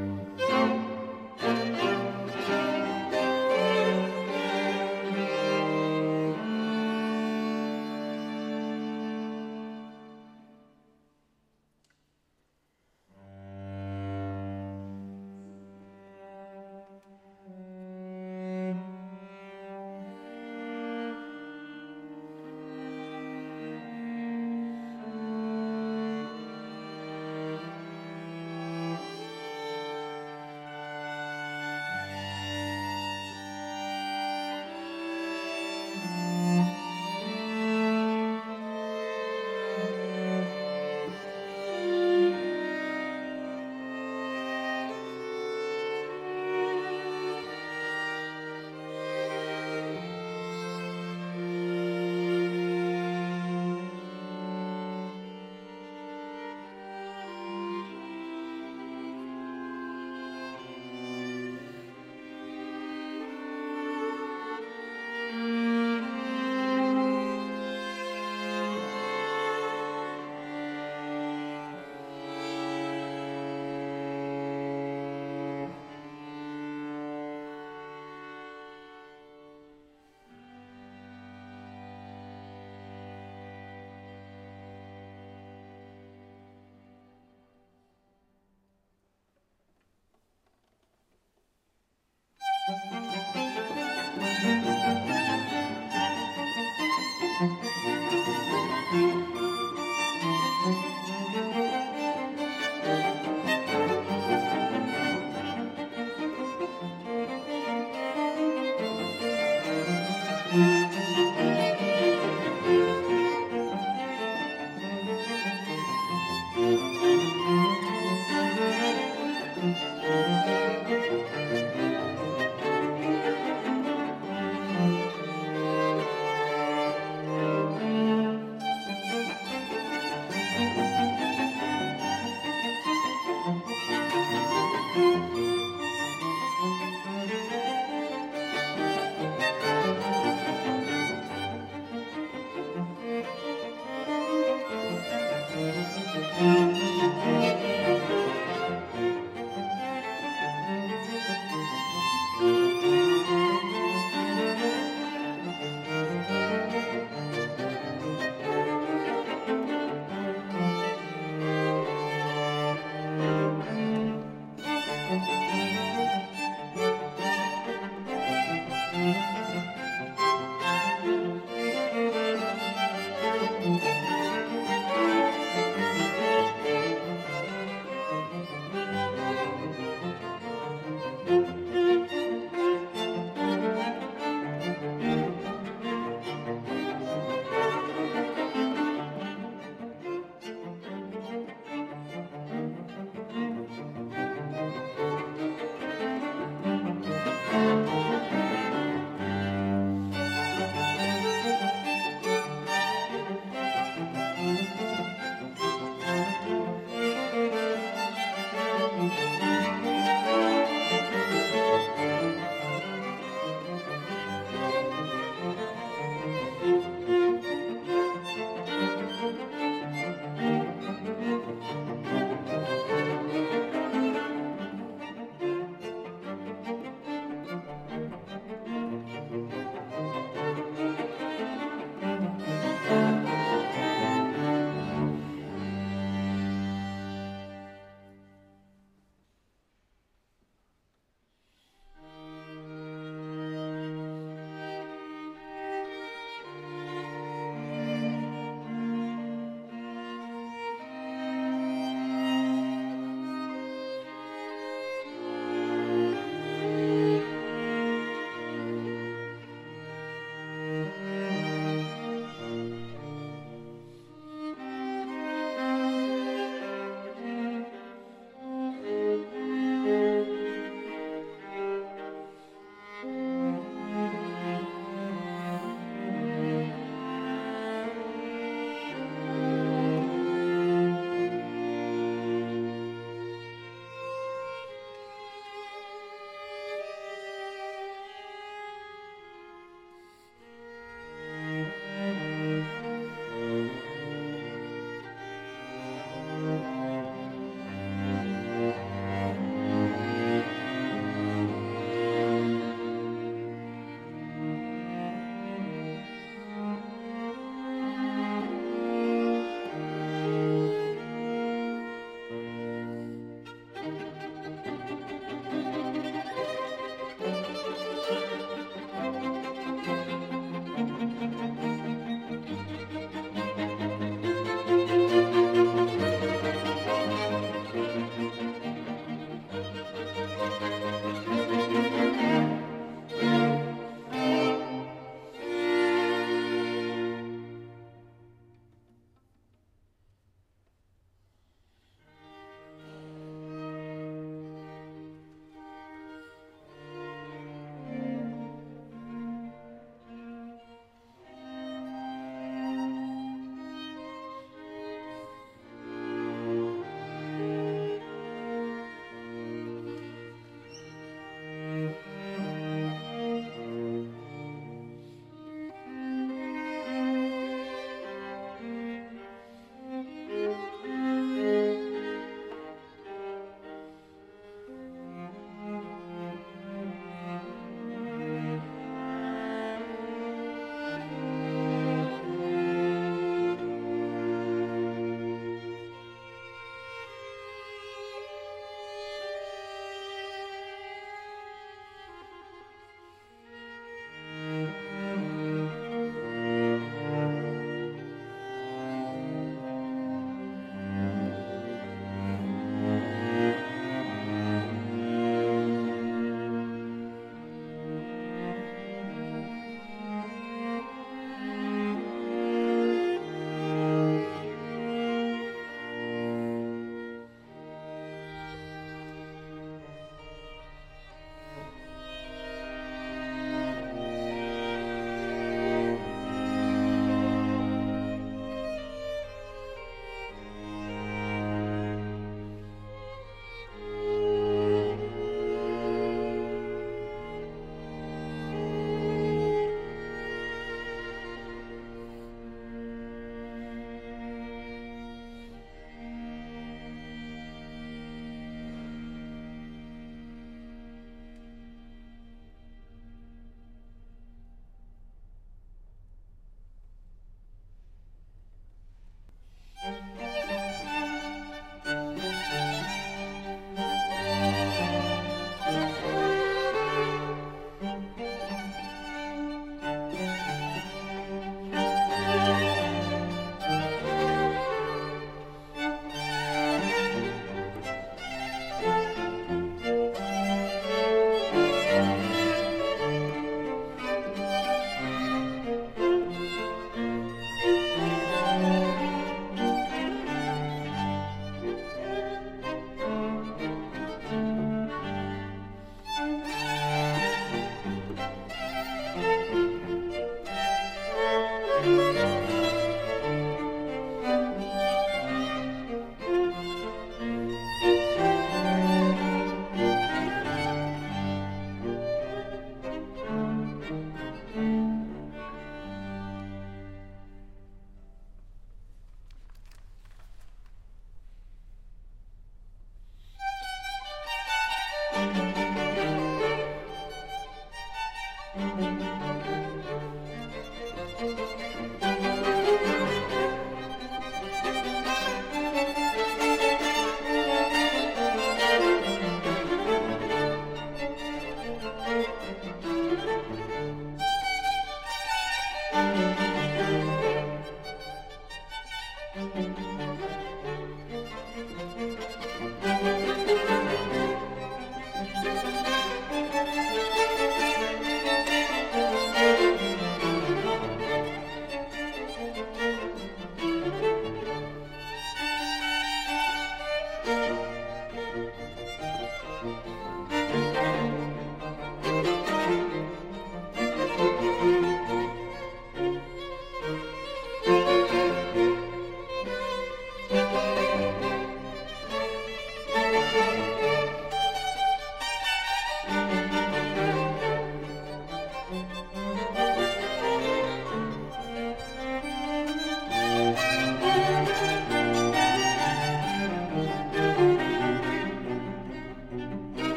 Música 92.67 93.05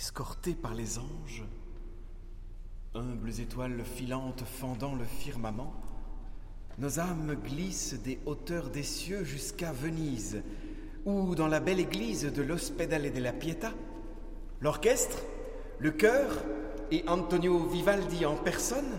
escortés 0.00 0.54
par 0.54 0.72
les 0.72 0.98
anges, 0.98 1.44
humbles 2.94 3.38
étoiles 3.38 3.84
filantes 3.84 4.44
fendant 4.46 4.94
le 4.94 5.04
firmament, 5.04 5.74
nos 6.78 6.98
âmes 7.00 7.36
glissent 7.44 8.00
des 8.02 8.18
hauteurs 8.24 8.70
des 8.70 8.82
cieux 8.82 9.24
jusqu'à 9.24 9.72
Venise, 9.72 10.42
où, 11.04 11.34
dans 11.34 11.48
la 11.48 11.60
belle 11.60 11.80
église 11.80 12.32
de 12.32 12.40
l'Ospedale 12.40 13.12
della 13.12 13.34
Pietà, 13.34 13.72
l'orchestre, 14.62 15.18
le 15.78 15.90
chœur 15.90 16.44
et 16.90 17.04
Antonio 17.06 17.58
Vivaldi 17.68 18.24
en 18.24 18.36
personne 18.36 18.98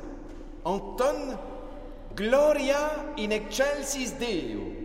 entonnent 0.65 1.39
Gloria 2.15 3.07
in 3.17 3.31
excelsis 3.31 4.13
Deo. 4.19 4.80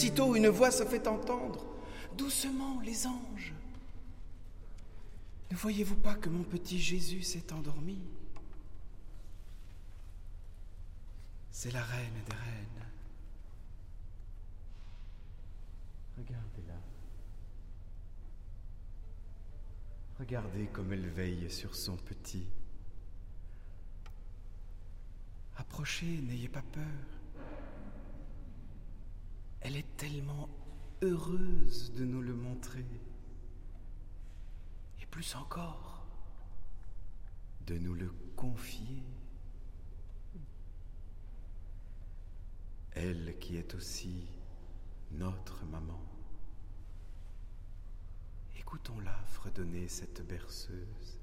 Aussitôt 0.00 0.34
une 0.34 0.48
voix 0.48 0.70
se 0.70 0.82
fait 0.86 1.06
entendre. 1.06 1.62
Doucement, 2.16 2.80
les 2.80 3.06
anges. 3.06 3.52
Ne 5.50 5.56
voyez-vous 5.56 5.96
pas 5.96 6.14
que 6.14 6.30
mon 6.30 6.42
petit 6.42 6.80
Jésus 6.80 7.22
s'est 7.22 7.52
endormi? 7.52 7.98
C'est 11.50 11.70
la 11.72 11.82
reine 11.82 12.14
des 12.26 12.34
reines. 12.34 12.86
Regardez-la. 16.16 16.80
Regardez 20.18 20.66
comme 20.68 20.94
elle 20.94 21.10
veille 21.10 21.50
sur 21.50 21.74
son 21.74 21.96
petit. 21.98 22.46
Approchez, 25.58 26.22
n'ayez 26.22 26.48
pas 26.48 26.62
peur. 26.62 27.19
Elle 29.60 29.76
est 29.76 29.96
tellement 29.96 30.48
heureuse 31.02 31.92
de 31.92 32.04
nous 32.04 32.22
le 32.22 32.34
montrer. 32.34 32.86
Et 35.00 35.06
plus 35.06 35.34
encore, 35.36 36.06
de 37.66 37.76
nous 37.78 37.94
le 37.94 38.10
confier. 38.36 39.02
Elle 42.92 43.38
qui 43.38 43.56
est 43.56 43.74
aussi 43.74 44.26
notre 45.12 45.64
maman. 45.66 46.00
Écoutons-la 48.58 49.16
fredonner 49.26 49.88
cette 49.88 50.26
berceuse. 50.26 51.19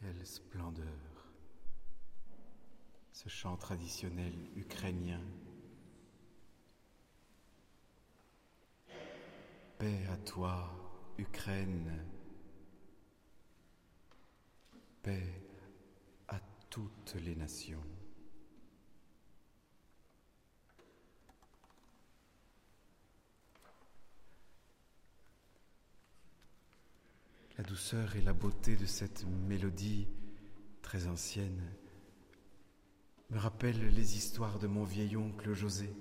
Quelle 0.00 0.26
splendeur. 0.26 1.28
Ce 3.12 3.28
chant 3.28 3.58
traditionnel 3.58 4.32
ukrainien. 4.56 5.20
Paix 9.78 10.06
à 10.10 10.16
toi, 10.16 10.70
Ukraine. 11.18 12.02
Paix 15.02 15.44
à 16.28 16.40
toutes 16.70 17.16
les 17.16 17.36
nations. 17.36 17.84
La 27.60 27.66
douceur 27.66 28.16
et 28.16 28.22
la 28.22 28.32
beauté 28.32 28.74
de 28.74 28.86
cette 28.86 29.26
mélodie 29.46 30.08
très 30.80 31.08
ancienne 31.08 31.60
me 33.28 33.36
rappellent 33.38 33.90
les 33.94 34.16
histoires 34.16 34.58
de 34.58 34.66
mon 34.66 34.82
vieil 34.82 35.14
oncle 35.14 35.52
José. 35.52 35.94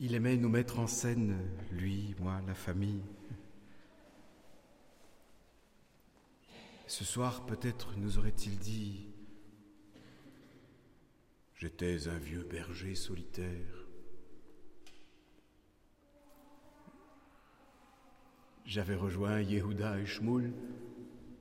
Il 0.00 0.16
aimait 0.16 0.36
nous 0.36 0.48
mettre 0.48 0.80
en 0.80 0.88
scène, 0.88 1.38
lui, 1.70 2.16
moi, 2.18 2.42
la 2.48 2.54
famille. 2.56 3.04
Ce 6.88 7.04
soir, 7.04 7.46
peut-être 7.46 7.96
nous 7.98 8.18
aurait-il 8.18 8.58
dit 8.58 9.06
J'étais 11.54 12.08
un 12.08 12.18
vieux 12.18 12.42
berger 12.42 12.96
solitaire. 12.96 13.81
J'avais 18.64 18.94
rejoint 18.94 19.40
Yehuda 19.40 19.98
et 19.98 20.06
Shmuel, 20.06 20.52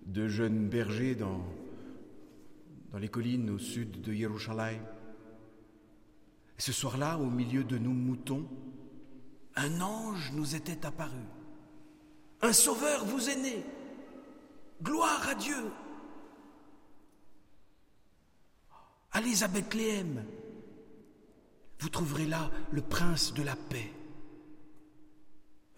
deux 0.05 0.27
jeunes 0.27 0.67
bergers 0.67 1.15
dans, 1.15 1.45
dans 2.91 2.97
les 2.97 3.09
collines 3.09 3.49
au 3.49 3.59
sud 3.59 4.01
de 4.01 4.13
Yerushalayim. 4.13 4.81
Ce 6.57 6.71
soir-là, 6.71 7.17
au 7.17 7.29
milieu 7.29 7.63
de 7.63 7.77
nous 7.77 7.93
moutons, 7.93 8.47
un 9.55 9.81
ange 9.81 10.31
nous 10.33 10.55
était 10.55 10.85
apparu. 10.85 11.23
Un 12.41 12.53
sauveur 12.53 13.05
vous 13.05 13.29
est 13.29 13.35
né. 13.35 13.63
Gloire 14.81 15.27
à 15.27 15.35
Dieu. 15.35 15.71
Allez 19.11 19.43
à 19.43 19.47
Bethléem. 19.47 20.25
Vous 21.79 21.89
trouverez 21.89 22.25
là 22.25 22.49
le 22.71 22.81
prince 22.81 23.33
de 23.33 23.43
la 23.43 23.55
paix. 23.55 23.91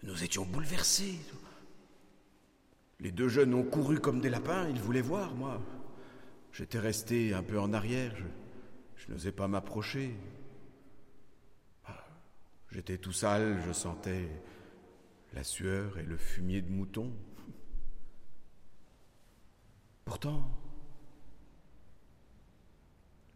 Nous 0.04 0.22
étions 0.22 0.44
bouleversés. 0.44 1.18
Les 3.00 3.10
deux 3.10 3.28
jeunes 3.28 3.54
ont 3.54 3.64
couru 3.64 4.00
comme 4.00 4.20
des 4.20 4.28
lapins, 4.28 4.68
ils 4.68 4.80
voulaient 4.80 5.00
voir, 5.00 5.34
moi. 5.34 5.62
J'étais 6.52 6.78
resté 6.78 7.32
un 7.32 7.42
peu 7.42 7.58
en 7.58 7.72
arrière, 7.72 8.14
je, 8.96 9.10
n'osais 9.10 9.32
pas 9.32 9.48
m'approcher. 9.48 10.14
Ah, 11.86 12.06
j'étais 12.70 12.98
tout 12.98 13.12
sale, 13.12 13.62
je 13.66 13.72
sentais 13.72 14.28
la 15.32 15.42
sueur 15.42 15.98
et 15.98 16.04
le 16.04 16.18
fumier 16.18 16.60
de 16.60 16.70
mouton. 16.70 17.10
Pourtant, 20.04 20.50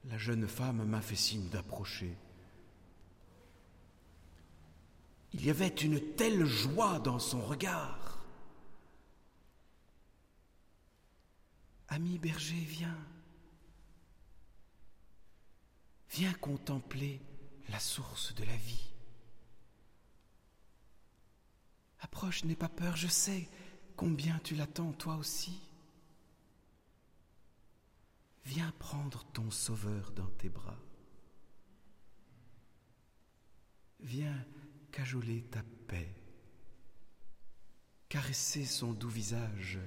la 0.04 0.18
jeune 0.18 0.46
femme 0.46 0.84
m'a 0.84 1.00
fait 1.00 1.16
signe 1.16 1.48
d'approcher. 1.48 2.14
Il 5.32 5.44
y 5.44 5.50
avait 5.50 5.68
une 5.68 6.00
telle 6.14 6.46
joie 6.46 6.98
dans 6.98 7.18
son 7.18 7.40
regard. 7.40 8.18
Ami 11.88 12.18
berger, 12.18 12.54
viens. 12.54 12.98
Viens 16.10 16.34
contempler 16.34 17.20
la 17.68 17.78
source 17.78 18.34
de 18.34 18.44
la 18.44 18.56
vie. 18.56 18.90
Approche, 22.00 22.44
n'aie 22.44 22.56
pas 22.56 22.68
peur, 22.68 22.96
je 22.96 23.08
sais 23.08 23.48
combien 23.96 24.38
tu 24.44 24.54
l'attends 24.54 24.92
toi 24.92 25.16
aussi. 25.16 25.60
Viens 28.44 28.72
prendre 28.78 29.24
ton 29.32 29.50
Sauveur 29.50 30.12
dans 30.12 30.30
tes 30.38 30.48
bras. 30.48 30.78
Viens 34.00 34.46
cajoler 34.92 35.42
ta 35.50 35.62
paix, 35.86 36.14
caresser 38.08 38.64
son 38.64 38.92
doux 38.92 39.08
visage. 39.08 39.78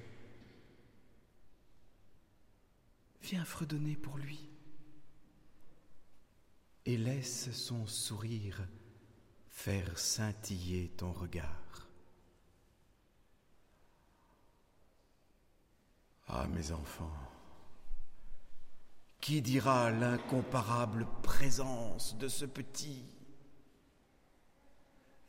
Viens 3.22 3.46
fredonner 3.46 3.96
pour 3.96 4.18
lui 4.18 4.50
et 6.86 6.98
laisse 6.98 7.52
son 7.52 7.86
sourire 7.86 8.68
faire 9.50 9.98
scintiller 9.98 10.90
ton 10.98 11.12
regard. 11.12 11.88
Ah 16.28 16.48
mes 16.48 16.72
enfants, 16.72 17.12
qui 19.20 19.42
dira 19.42 19.92
l'incomparable 19.92 21.06
présence 21.22 22.18
de 22.18 22.28
ce 22.28 22.46
petit 22.46 23.06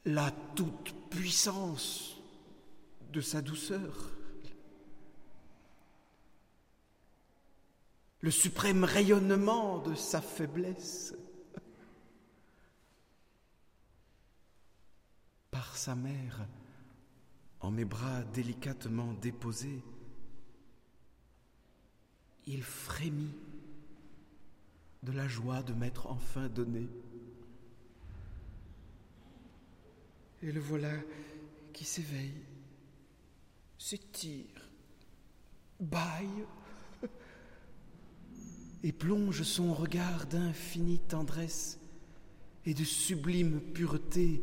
la 0.05 0.31
toute-puissance 0.55 2.17
de 3.13 3.21
sa 3.21 3.43
douceur, 3.43 4.11
le 8.21 8.31
suprême 8.31 8.85
rayonnement 8.85 9.79
de 9.79 9.95
sa 9.95 10.21
faiblesse. 10.21 11.15
Par 15.51 15.77
sa 15.77 15.95
mère, 15.95 16.47
en 17.61 17.71
mes 17.71 17.85
bras 17.85 18.23
délicatement 18.33 19.13
déposés, 19.15 19.83
il 22.47 22.63
frémit 22.63 23.35
de 25.03 25.13
la 25.13 25.29
joie 25.29 25.63
de 25.63 25.73
m'être 25.73 26.07
enfin 26.07 26.49
donné. 26.49 26.89
Et 30.43 30.51
le 30.51 30.61
voilà 30.61 30.93
qui 31.73 31.85
s'éveille, 31.85 32.43
s'étire, 33.79 34.71
baille 35.79 36.47
et 38.83 38.93
plonge 38.93 39.43
son 39.45 39.73
regard 39.73 40.27
d'infinie 40.27 40.99
tendresse 40.99 41.79
et 42.67 42.75
de 42.75 42.85
sublime 42.85 43.61
pureté 43.61 44.43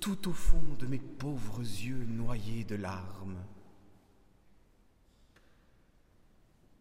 tout 0.00 0.28
au 0.28 0.32
fond 0.32 0.62
de 0.78 0.86
mes 0.86 0.98
pauvres 0.98 1.60
yeux 1.60 2.04
noyés 2.04 2.64
de 2.64 2.76
larmes. 2.76 3.42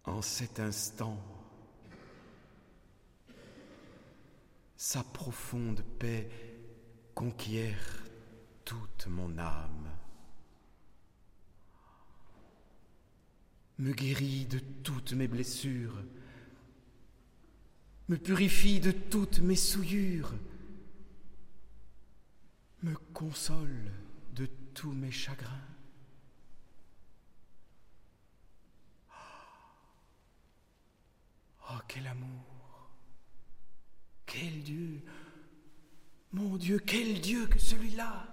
En 0.06 0.22
cet 0.22 0.60
instant, 0.60 1.18
sa 4.76 5.04
profonde 5.04 5.82
paix 5.98 6.30
conquiert 7.16 8.03
toute 8.66 9.08
mon 9.08 9.38
âme, 9.38 9.90
me 13.80 13.92
guérit 13.92 14.46
de 14.46 14.60
toutes 14.60 15.14
mes 15.14 15.28
blessures, 15.28 16.04
me 18.10 18.18
purifie 18.18 18.80
de 18.80 18.92
toutes 18.92 19.40
mes 19.40 19.56
souillures, 19.56 20.34
me 22.84 22.96
console 23.14 23.92
de 24.34 24.46
tous 24.74 24.92
mes 24.92 25.12
chagrins. 25.12 25.62
Oh, 31.70 31.80
quel 31.88 32.06
amour. 32.08 32.90
Quel 34.26 34.64
Dieu. 34.64 35.02
Mon 36.32 36.58
Dieu, 36.58 36.80
quel 36.80 37.22
Dieu 37.22 37.48
que 37.48 37.60
celui-là 37.60 38.33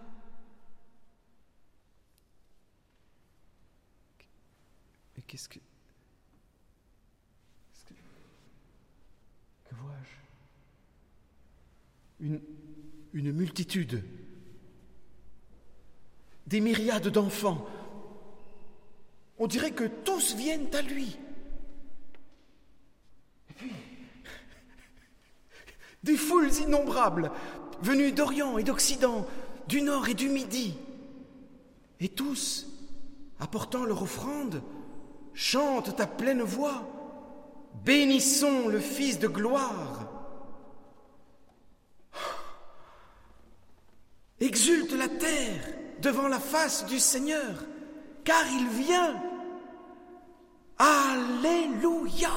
qu'est-ce 5.26 5.48
que. 5.48 5.58
que, 7.88 7.94
que 9.64 9.74
vois-je? 9.74 10.16
Une, 12.24 12.40
une 13.12 13.32
multitude, 13.32 14.04
des 16.46 16.60
myriades 16.60 17.08
d'enfants. 17.08 17.66
On 19.38 19.46
dirait 19.46 19.72
que 19.72 19.84
tous 19.84 20.34
viennent 20.34 20.74
à 20.74 20.82
lui. 20.82 21.16
Et 23.48 23.54
puis, 23.54 23.72
des 26.02 26.16
foules 26.16 26.52
innombrables, 26.52 27.30
venues 27.82 28.12
d'Orient 28.12 28.58
et 28.58 28.64
d'Occident, 28.64 29.26
du 29.68 29.82
Nord 29.82 30.08
et 30.08 30.14
du 30.14 30.28
Midi, 30.28 30.76
et 32.00 32.08
tous 32.08 32.66
apportant 33.38 33.84
leur 33.84 34.02
offrande 34.02 34.62
chante 35.34 35.96
ta 35.96 36.06
pleine 36.06 36.42
voix. 36.42 36.82
Bénissons 37.84 38.68
le 38.68 38.80
Fils 38.80 39.18
de 39.18 39.28
gloire. 39.28 40.06
Exulte 44.40 44.92
la 44.92 45.08
terre 45.08 45.62
devant 46.00 46.28
la 46.28 46.40
face 46.40 46.86
du 46.86 46.98
Seigneur, 46.98 47.64
car 48.24 48.42
il 48.50 48.68
vient. 48.68 49.22
Alléluia. 50.78 52.30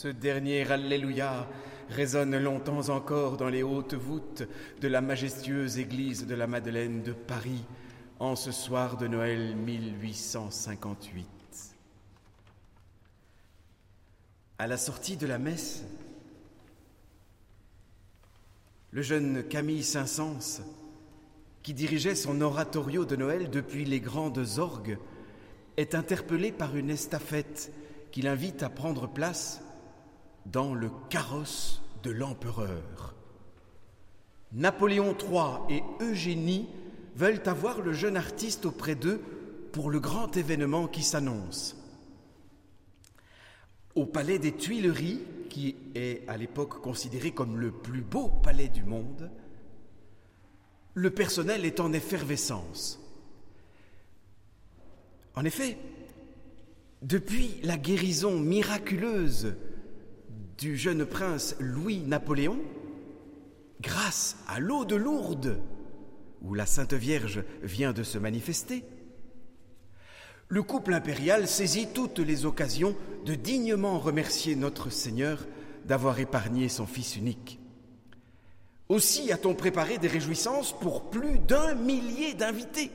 Ce 0.00 0.08
dernier 0.08 0.62
Alléluia 0.72 1.46
résonne 1.90 2.38
longtemps 2.38 2.88
encore 2.88 3.36
dans 3.36 3.50
les 3.50 3.62
hautes 3.62 3.92
voûtes 3.92 4.44
de 4.80 4.88
la 4.88 5.02
majestueuse 5.02 5.76
église 5.76 6.26
de 6.26 6.34
la 6.34 6.46
Madeleine 6.46 7.02
de 7.02 7.12
Paris 7.12 7.66
en 8.18 8.34
ce 8.34 8.50
soir 8.50 8.96
de 8.96 9.06
Noël 9.06 9.54
1858. 9.56 11.26
À 14.58 14.66
la 14.66 14.78
sortie 14.78 15.18
de 15.18 15.26
la 15.26 15.38
messe, 15.38 15.84
le 18.92 19.02
jeune 19.02 19.42
Camille 19.48 19.84
Saint-Saëns, 19.84 20.62
qui 21.62 21.74
dirigeait 21.74 22.14
son 22.14 22.40
oratorio 22.40 23.04
de 23.04 23.16
Noël 23.16 23.50
depuis 23.50 23.84
les 23.84 24.00
grandes 24.00 24.46
orgues, 24.56 24.96
est 25.76 25.94
interpellé 25.94 26.52
par 26.52 26.74
une 26.74 26.88
estafette 26.88 27.70
qui 28.12 28.22
l'invite 28.22 28.62
à 28.62 28.70
prendre 28.70 29.06
place 29.06 29.60
dans 30.46 30.74
le 30.74 30.90
carrosse 31.08 31.82
de 32.02 32.10
l'empereur. 32.10 33.14
Napoléon 34.52 35.16
III 35.16 35.76
et 35.76 35.82
Eugénie 36.00 36.68
veulent 37.14 37.42
avoir 37.46 37.80
le 37.80 37.92
jeune 37.92 38.16
artiste 38.16 38.66
auprès 38.66 38.94
d'eux 38.94 39.20
pour 39.72 39.90
le 39.90 40.00
grand 40.00 40.36
événement 40.36 40.88
qui 40.88 41.02
s'annonce. 41.02 41.76
Au 43.94 44.06
palais 44.06 44.38
des 44.38 44.52
Tuileries, 44.52 45.20
qui 45.48 45.76
est 45.94 46.28
à 46.28 46.36
l'époque 46.36 46.80
considéré 46.80 47.32
comme 47.32 47.58
le 47.58 47.70
plus 47.72 48.02
beau 48.02 48.28
palais 48.28 48.68
du 48.68 48.84
monde, 48.84 49.30
le 50.94 51.10
personnel 51.10 51.64
est 51.64 51.80
en 51.80 51.92
effervescence. 51.92 53.00
En 55.34 55.44
effet, 55.44 55.76
depuis 57.02 57.60
la 57.62 57.76
guérison 57.76 58.38
miraculeuse 58.38 59.54
du 60.60 60.76
jeune 60.76 61.06
prince 61.06 61.56
Louis-Napoléon, 61.58 62.58
grâce 63.80 64.36
à 64.46 64.60
l'eau 64.60 64.84
de 64.84 64.94
Lourdes, 64.94 65.58
où 66.42 66.52
la 66.52 66.66
Sainte 66.66 66.92
Vierge 66.92 67.42
vient 67.62 67.94
de 67.94 68.02
se 68.02 68.18
manifester, 68.18 68.84
le 70.48 70.62
couple 70.62 70.92
impérial 70.92 71.48
saisit 71.48 71.88
toutes 71.94 72.18
les 72.18 72.44
occasions 72.44 72.94
de 73.24 73.34
dignement 73.34 73.98
remercier 73.98 74.54
notre 74.54 74.90
Seigneur 74.90 75.46
d'avoir 75.86 76.18
épargné 76.18 76.68
son 76.68 76.86
Fils 76.86 77.16
unique. 77.16 77.58
Aussi 78.90 79.32
a-t-on 79.32 79.54
préparé 79.54 79.96
des 79.96 80.08
réjouissances 80.08 80.78
pour 80.78 81.08
plus 81.08 81.38
d'un 81.38 81.74
millier 81.74 82.34
d'invités. 82.34 82.90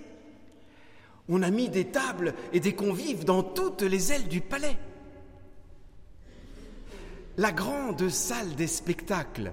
On 1.30 1.42
a 1.42 1.50
mis 1.50 1.70
des 1.70 1.86
tables 1.86 2.36
et 2.54 2.60
des 2.60 2.76
convives 2.76 3.26
dans 3.26 3.42
toutes 3.42 3.82
les 3.82 4.12
ailes 4.12 4.28
du 4.28 4.42
palais. 4.42 4.78
La 7.38 7.52
grande 7.52 8.08
salle 8.10 8.56
des 8.56 8.68
spectacles, 8.68 9.52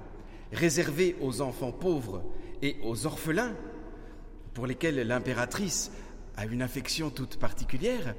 réservée 0.53 1.17
aux 1.21 1.41
enfants 1.41 1.73
pauvres 1.73 2.23
et 2.63 2.77
aux 2.85 3.07
orphelins, 3.07 3.55
pour 4.55 4.67
lesquels 4.67 5.01
l'impératrice 5.07 5.91
a 6.37 6.47
une 6.47 6.63
affection 6.63 7.11
toute 7.11 7.39
particulière, 7.39 8.15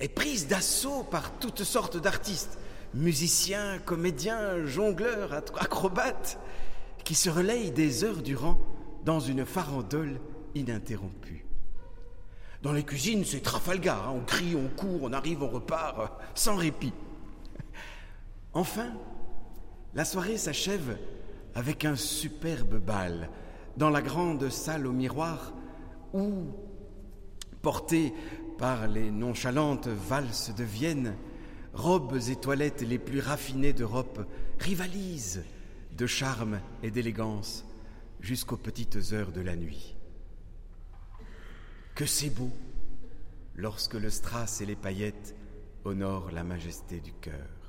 est 0.00 0.08
prise 0.08 0.46
d'assaut 0.46 1.02
par 1.04 1.32
toutes 1.38 1.62
sortes 1.62 1.98
d'artistes, 1.98 2.58
musiciens, 2.94 3.78
comédiens, 3.84 4.64
jongleurs, 4.64 5.34
acrobates, 5.60 6.38
qui 7.04 7.14
se 7.14 7.28
relayent 7.28 7.70
des 7.70 8.04
heures 8.04 8.22
durant 8.22 8.58
dans 9.04 9.20
une 9.20 9.44
farandole 9.44 10.20
ininterrompue. 10.54 11.44
Dans 12.62 12.72
les 12.72 12.84
cuisines, 12.84 13.24
c'est 13.24 13.40
Trafalgar. 13.40 14.08
hein. 14.08 14.14
On 14.16 14.24
crie, 14.24 14.54
on 14.56 14.68
court, 14.68 15.00
on 15.02 15.12
arrive, 15.12 15.42
on 15.42 15.48
repart, 15.48 15.98
euh, 15.98 16.06
sans 16.34 16.56
répit. 16.56 16.92
Enfin, 18.54 18.92
la 19.94 20.04
soirée 20.04 20.36
s'achève 20.36 20.98
avec 21.54 21.84
un 21.84 21.96
superbe 21.96 22.78
bal 22.78 23.30
dans 23.76 23.90
la 23.90 24.02
grande 24.02 24.48
salle 24.50 24.86
au 24.86 24.92
miroir 24.92 25.52
où, 26.12 26.46
portée 27.62 28.12
par 28.58 28.86
les 28.86 29.10
nonchalantes 29.10 29.88
valses 29.88 30.54
de 30.54 30.64
Vienne, 30.64 31.16
robes 31.72 32.18
et 32.28 32.36
toilettes 32.36 32.82
les 32.82 32.98
plus 32.98 33.20
raffinées 33.20 33.72
d'Europe 33.72 34.26
rivalisent 34.58 35.44
de 35.96 36.06
charme 36.06 36.60
et 36.82 36.90
d'élégance 36.90 37.64
jusqu'aux 38.20 38.56
petites 38.56 39.12
heures 39.12 39.32
de 39.32 39.40
la 39.40 39.56
nuit. 39.56 39.96
Que 41.94 42.06
c'est 42.06 42.30
beau 42.30 42.50
lorsque 43.54 43.94
le 43.94 44.10
strass 44.10 44.60
et 44.60 44.66
les 44.66 44.76
paillettes 44.76 45.34
honorent 45.84 46.30
la 46.30 46.44
majesté 46.44 47.00
du 47.00 47.12
cœur. 47.12 47.61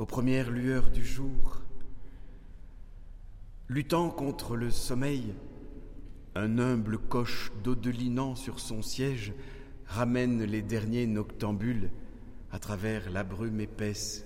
Aux 0.00 0.06
premières 0.06 0.50
lueurs 0.50 0.88
du 0.88 1.04
jour, 1.04 1.60
luttant 3.68 4.08
contre 4.08 4.56
le 4.56 4.70
sommeil, 4.70 5.34
un 6.34 6.58
humble 6.58 6.96
coche 6.96 7.52
dodelinant 7.62 8.34
sur 8.34 8.60
son 8.60 8.80
siège 8.80 9.34
ramène 9.84 10.42
les 10.42 10.62
derniers 10.62 11.06
noctambules 11.06 11.90
à 12.50 12.58
travers 12.58 13.10
la 13.10 13.24
brume 13.24 13.60
épaisse 13.60 14.24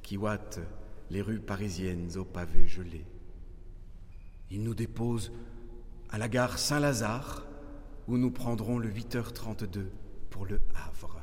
qui 0.00 0.16
ouate 0.16 0.58
les 1.10 1.20
rues 1.20 1.40
parisiennes 1.40 2.16
aux 2.16 2.24
pavés 2.24 2.66
gelés. 2.66 3.04
Il 4.50 4.62
nous 4.62 4.74
dépose 4.74 5.32
à 6.08 6.16
la 6.16 6.30
gare 6.30 6.58
Saint-Lazare 6.58 7.44
où 8.08 8.16
nous 8.16 8.30
prendrons 8.30 8.78
le 8.78 8.88
8h32 8.88 9.84
pour 10.30 10.46
le 10.46 10.62
Havre. 10.74 11.19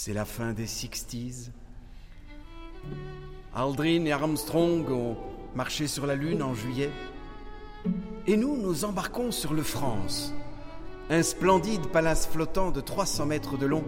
C'est 0.00 0.12
la 0.12 0.24
fin 0.24 0.52
des 0.52 0.68
Sixties. 0.68 1.50
Aldrin 3.52 4.04
et 4.04 4.12
Armstrong 4.12 4.88
ont 4.92 5.16
marché 5.56 5.88
sur 5.88 6.06
la 6.06 6.14
Lune 6.14 6.40
en 6.40 6.54
juillet. 6.54 6.92
Et 8.28 8.36
nous, 8.36 8.56
nous 8.56 8.84
embarquons 8.84 9.32
sur 9.32 9.54
le 9.54 9.64
France, 9.64 10.32
un 11.10 11.24
splendide 11.24 11.88
palace 11.88 12.28
flottant 12.28 12.70
de 12.70 12.80
300 12.80 13.26
mètres 13.26 13.58
de 13.58 13.66
long 13.66 13.82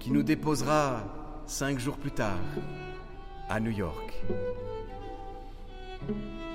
qui 0.00 0.10
nous 0.10 0.22
déposera 0.22 1.02
cinq 1.46 1.78
jours 1.78 1.96
plus 1.96 2.12
tard 2.12 2.36
à 3.48 3.58
New 3.58 3.72
York. 3.72 4.22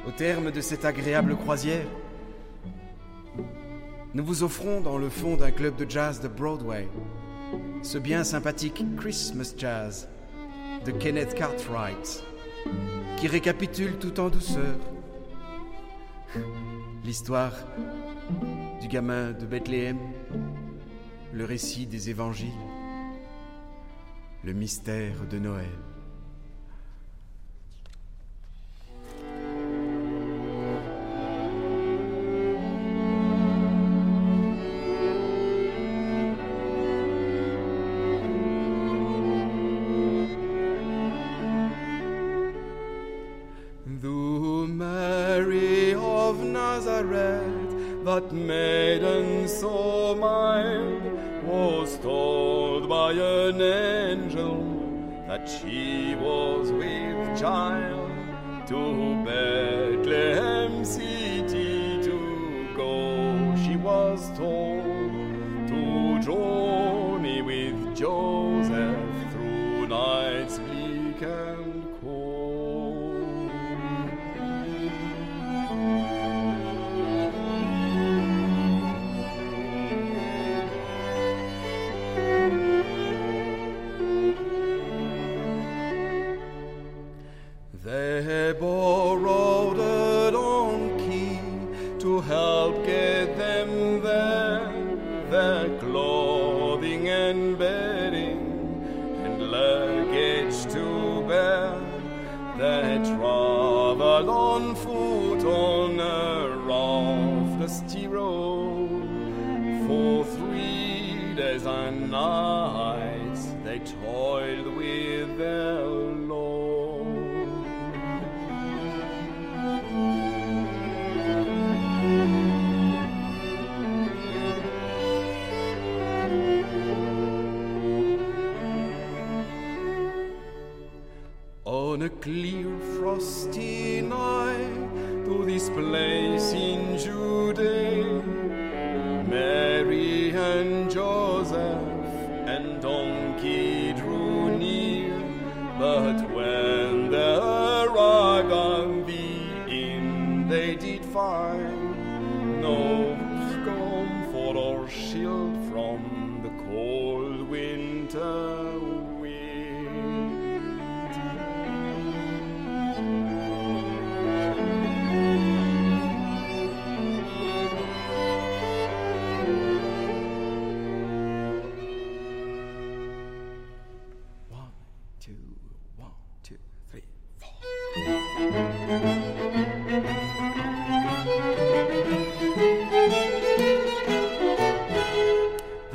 Au 0.08 0.12
terme 0.12 0.52
de 0.52 0.62
cette 0.62 0.86
agréable 0.86 1.36
croisière, 1.36 1.88
nous 4.14 4.24
vous 4.24 4.44
offrons 4.44 4.82
dans 4.82 5.00
le 5.00 5.10
fond 5.10 5.36
d'un 5.36 5.50
club 5.50 5.76
de 5.78 5.90
jazz 5.90 6.22
de 6.22 6.28
Broadway 6.28 6.88
ce 7.84 7.98
bien 7.98 8.24
sympathique 8.24 8.84
Christmas 8.98 9.54
Jazz 9.58 10.08
de 10.86 10.92
Kenneth 10.92 11.36
Cartwright 11.36 12.24
qui 13.18 13.28
récapitule 13.28 13.98
tout 13.98 14.20
en 14.20 14.30
douceur 14.30 14.78
l'histoire 17.04 17.54
du 18.80 18.88
gamin 18.88 19.32
de 19.32 19.46
Bethléem, 19.46 20.00
le 21.34 21.46
récit 21.46 21.86
des 21.86 22.10
évangiles, 22.10 22.50
le 24.44 24.54
mystère 24.54 25.26
de 25.30 25.40
Noël. 25.40 25.91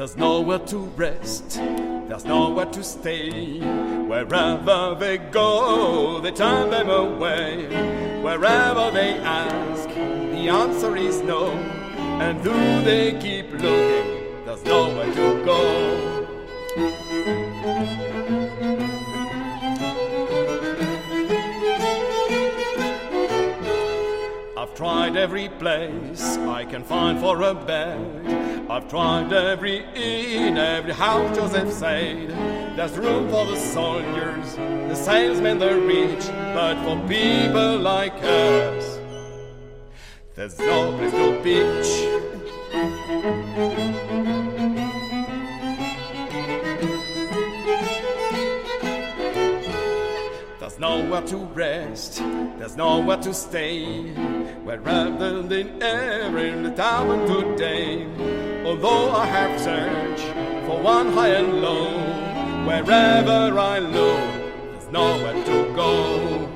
There's 0.06 0.18
nowhere 0.18 0.60
to 0.60 0.78
rest, 0.94 1.56
there's 2.06 2.24
nowhere 2.24 2.66
to 2.66 2.84
stay. 2.84 3.58
Wherever 4.06 4.94
they 4.94 5.18
go, 5.18 6.20
they 6.20 6.30
turn 6.30 6.70
them 6.70 6.88
away. 6.88 7.66
Wherever 8.22 8.92
they 8.92 9.14
ask, 9.18 9.88
the 9.88 10.48
answer 10.48 10.96
is 10.96 11.22
no. 11.22 11.50
And 12.20 12.40
do 12.44 12.52
they 12.84 13.18
keep 13.18 13.50
looking, 13.50 14.44
there's 14.44 14.64
nowhere 14.64 15.12
to 15.12 15.44
go. 15.44 16.22
I've 24.56 24.72
tried 24.76 25.16
every 25.16 25.48
place 25.48 26.36
I 26.36 26.64
can 26.64 26.84
find 26.84 27.18
for 27.18 27.42
a 27.42 27.52
bed. 27.52 28.45
I've 28.68 28.88
tried 28.88 29.32
every 29.32 29.84
inn, 29.94 30.58
every 30.58 30.92
house 30.92 31.36
Joseph 31.36 31.72
said. 31.72 32.30
There's 32.76 32.98
room 32.98 33.30
for 33.30 33.46
the 33.46 33.56
soldiers, 33.56 34.56
the 34.56 34.94
salesmen, 34.96 35.60
the 35.60 35.80
rich, 35.80 36.26
but 36.52 36.74
for 36.82 37.00
people 37.06 37.78
like 37.78 38.14
us, 38.24 38.98
there's 40.34 40.58
no 40.58 40.96
place 40.98 41.12
to 41.12 41.40
pitch. 41.44 42.05
Nowhere 51.06 51.22
to 51.22 51.36
rest, 51.54 52.18
there's 52.58 52.76
nowhere 52.76 53.16
to 53.18 53.32
stay. 53.32 54.12
We're 54.64 54.80
rather 54.80 55.40
than 55.40 55.80
ever 55.80 56.38
in 56.38 56.64
the 56.64 56.72
town 56.72 57.28
today. 57.28 58.08
Although 58.64 59.12
I 59.12 59.26
have 59.26 59.60
searched 59.60 60.24
for 60.66 60.82
one 60.82 61.12
high 61.12 61.28
and 61.28 61.62
low, 61.62 61.92
wherever 62.66 63.56
I 63.56 63.78
look, 63.78 64.18
there's 64.72 64.90
nowhere 64.90 65.44
to 65.44 65.74
go. 65.76 66.46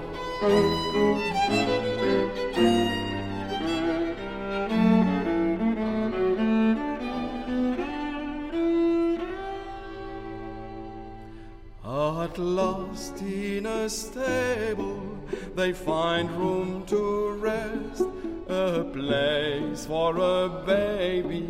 At 12.30 12.38
last 12.38 13.20
in 13.22 13.66
a 13.66 13.88
stable 13.88 15.18
they 15.56 15.72
find 15.72 16.30
room 16.30 16.86
to 16.86 17.30
rest, 17.32 18.04
a 18.46 18.84
place 18.84 19.84
for 19.86 20.16
a 20.16 20.62
baby. 20.64 21.48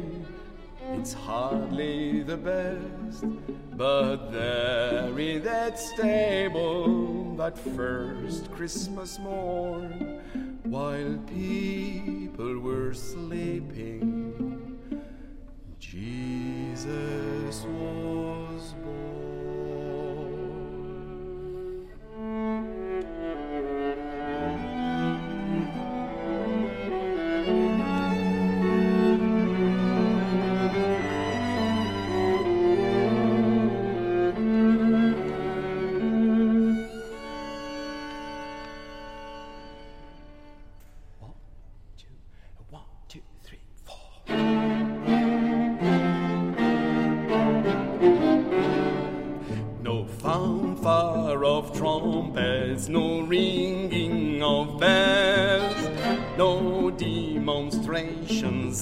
It's 0.95 1.13
hardly 1.13 2.23
the 2.23 2.39
best, 2.39 3.27
but 3.77 4.31
there 4.31 5.19
in 5.19 5.43
that 5.43 5.79
stable, 5.79 7.37
that 7.37 7.59
first 7.59 8.51
Christmas 8.51 9.19
morn, 9.19 10.23
while 10.63 11.19
people 11.27 12.59
were 12.59 12.95
sleeping, 12.95 14.79
Jesus 15.79 17.67
was 17.67 18.75
born. 18.83 19.20
thank 22.51 22.75
you 22.75 22.80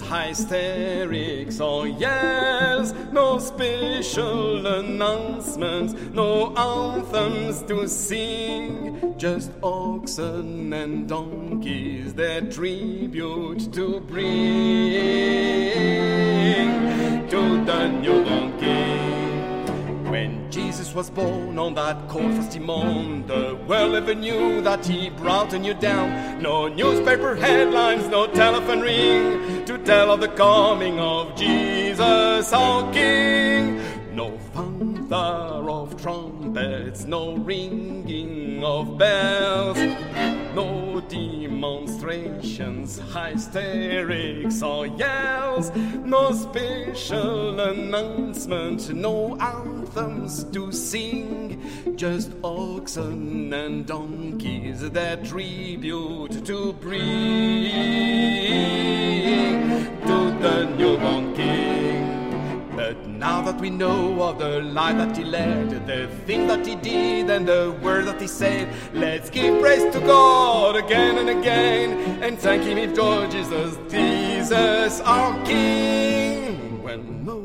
hysterics 0.09 1.60
oh 1.60 1.80
or 1.80 1.86
yells, 1.86 2.94
no 3.12 3.39
special 3.39 4.66
announcements, 4.66 5.93
no 6.12 6.55
anthems 6.56 7.62
to 7.64 7.86
sing, 7.86 9.14
just 9.18 9.51
oxen 9.62 10.72
and 10.72 11.09
donkeys 11.09 12.14
their 12.14 12.40
tribute 12.40 13.72
to 13.72 14.01
bring 14.01 14.39
to 17.28 17.64
the 17.64 17.89
newborn 17.89 18.59
king. 18.59 19.17
When 20.09 20.51
Jesus 20.51 20.94
was 20.94 21.10
born 21.10 21.59
on 21.59 21.74
that 21.74 22.09
cold 22.09 22.35
frosty 22.35 22.59
morn, 22.59 23.26
the 23.26 23.59
world 23.68 23.93
never 23.93 24.14
knew 24.14 24.62
that 24.62 24.86
he 24.86 25.10
brought 25.10 25.52
a 25.52 25.59
new 25.59 25.74
down. 25.74 26.43
No 26.43 26.66
newspaper 26.66 27.36
headlines, 27.36 28.09
no 28.09 28.26
telephone 28.26 28.80
ring 28.80 29.66
to 29.66 29.76
tell 29.85 30.10
of 30.10 30.20
the 30.20 30.28
coming 30.28 30.98
of 30.98 31.36
Jesus 31.36 32.52
our 32.55 32.90
King. 32.90 33.82
No 34.14 34.39
fanfare 34.55 35.68
of 35.68 36.01
trumpets, 36.01 37.05
no 37.05 37.35
ringing 37.36 38.64
of 38.64 38.97
bells, 38.97 39.76
no 40.59 41.01
demonstrations, 41.02 42.98
hysterics 43.14 44.60
or 44.60 44.86
yells, 44.89 45.70
no 46.14 46.32
special 46.32 47.60
announcement, 47.60 48.93
no 48.93 49.36
anthems 49.39 50.43
to 50.55 50.72
sing, 50.72 51.62
just 51.94 52.32
oxen 52.43 53.52
and 53.52 53.86
donkeys 53.86 54.80
their 54.90 55.16
tribute 55.18 56.44
to 56.44 56.72
bring 56.72 57.70
to 60.09 60.18
the 60.43 60.64
newborn 60.76 61.36
king. 61.36 61.67
Now 63.18 63.42
that 63.42 63.60
we 63.60 63.68
know 63.68 64.22
of 64.22 64.38
the 64.38 64.62
life 64.62 64.96
that 64.96 65.16
he 65.16 65.24
led, 65.24 65.70
the 65.88 66.06
things 66.24 66.46
that 66.46 66.64
he 66.64 66.76
did, 66.76 67.28
and 67.28 67.48
the 67.48 67.76
words 67.82 68.06
that 68.06 68.20
he 68.20 68.28
said, 68.28 68.72
let's 68.94 69.28
give 69.28 69.60
praise 69.60 69.92
to 69.92 69.98
God 69.98 70.76
again 70.76 71.18
and 71.18 71.28
again, 71.28 72.22
and 72.22 72.38
thank 72.38 72.62
him 72.62 72.78
if 72.78 72.96
Lord 72.96 73.32
Jesus, 73.32 73.76
Jesus 73.90 75.00
our 75.00 75.34
King. 75.44 76.80
When 76.80 77.24
no, 77.24 77.40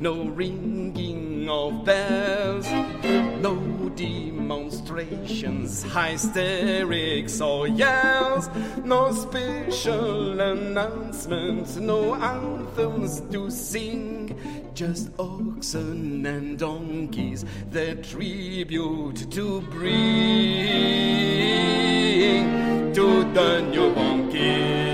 no 0.00 0.24
ringing 0.24 1.35
of 1.48 1.84
bells, 1.84 2.66
no 3.40 3.56
demonstrations, 3.94 5.82
hysterics 5.82 7.40
or 7.40 7.68
yells, 7.68 8.48
no 8.84 9.12
special 9.12 10.40
announcements, 10.40 11.76
no 11.76 12.14
anthems 12.14 13.20
to 13.32 13.50
sing, 13.50 14.38
just 14.74 15.10
oxen 15.18 16.24
and 16.26 16.58
donkeys 16.58 17.44
their 17.70 17.94
tribute 17.96 19.30
to 19.30 19.60
bring 19.62 19.96
to 22.94 23.24
the 23.34 23.60
newborn 23.72 24.30
king. 24.30 24.85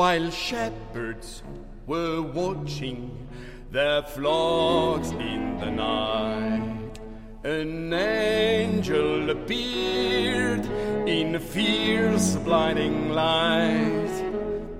While 0.00 0.30
shepherds 0.30 1.42
were 1.86 2.22
watching 2.22 3.28
their 3.70 4.00
flocks 4.02 5.10
in 5.10 5.58
the 5.58 5.70
night, 5.70 6.98
an 7.44 7.92
angel 7.92 9.28
appeared 9.28 10.64
in 11.06 11.38
fierce 11.38 12.36
blinding 12.36 13.10
light. 13.10 14.16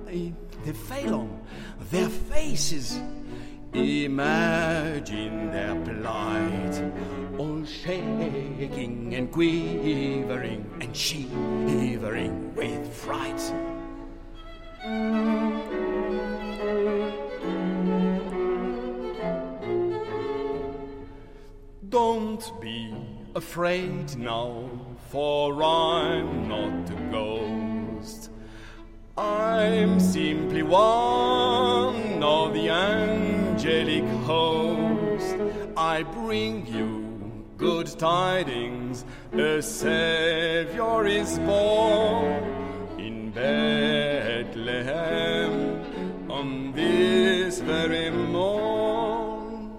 They 0.07 0.73
fell 0.73 1.13
on 1.13 1.45
their 1.91 2.09
faces. 2.09 2.99
Imagine 3.73 5.51
their 5.51 5.75
plight, 5.85 6.83
all 7.37 7.63
shaking 7.63 9.13
and 9.13 9.31
quivering 9.31 10.65
and 10.81 10.97
shivering 10.97 12.55
with 12.55 12.91
fright. 12.91 13.53
Don't 14.81 15.21
be 22.59 22.91
afraid 23.35 24.17
now, 24.17 24.67
for 25.11 25.61
I'm 25.61 26.47
not 26.47 26.89
a 26.89 26.95
ghost. 27.11 28.31
I'm 29.15 29.99
simply 29.99 30.63
one 30.63 32.23
of 32.23 32.55
the 32.55 32.69
angelic 32.69 34.07
host. 34.25 35.35
I 35.77 36.01
bring 36.01 36.65
you 36.65 37.45
good 37.55 37.85
tidings. 37.99 39.05
A 39.33 39.61
Savior 39.61 41.05
is 41.05 41.37
born 41.37 42.61
Bethlehem 43.33 45.11
on 46.29 46.73
this 46.73 47.59
very 47.61 48.09
morn. 48.09 49.71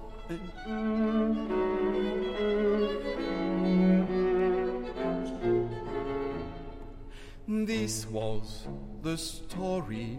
This 7.47 8.07
was 8.07 8.67
the 9.03 9.19
story 9.19 10.19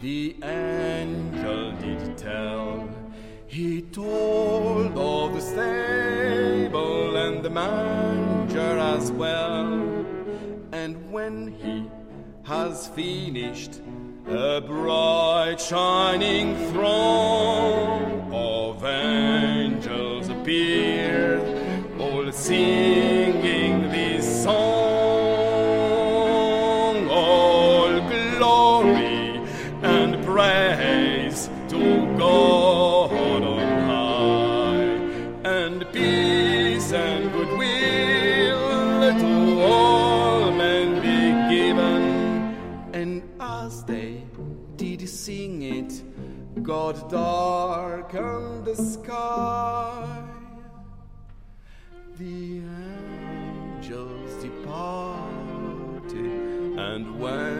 the 0.00 0.36
angel 0.42 1.72
did 1.80 2.16
tell. 2.18 2.88
He 3.46 3.82
told 3.82 4.96
of 4.96 5.34
the 5.34 5.40
stable 5.40 7.16
and 7.16 7.42
the 7.42 7.50
manger 7.50 8.78
as 8.78 9.10
well. 9.10 9.64
And 10.72 11.10
when 11.10 11.48
he 11.62 11.67
has 12.48 12.88
finished, 12.88 13.82
a 14.26 14.62
bright 14.62 15.60
shining 15.60 16.56
throng 16.72 18.32
of 18.32 18.82
angels 18.86 20.30
appeared, 20.30 21.42
all 22.00 22.32
singing 22.32 23.37
God 46.68 47.10
darkened 47.10 48.66
the 48.66 48.76
sky. 48.76 50.22
The 52.18 52.60
angels 53.78 54.34
departed 54.42 56.12
and 56.78 57.18
went 57.18 57.57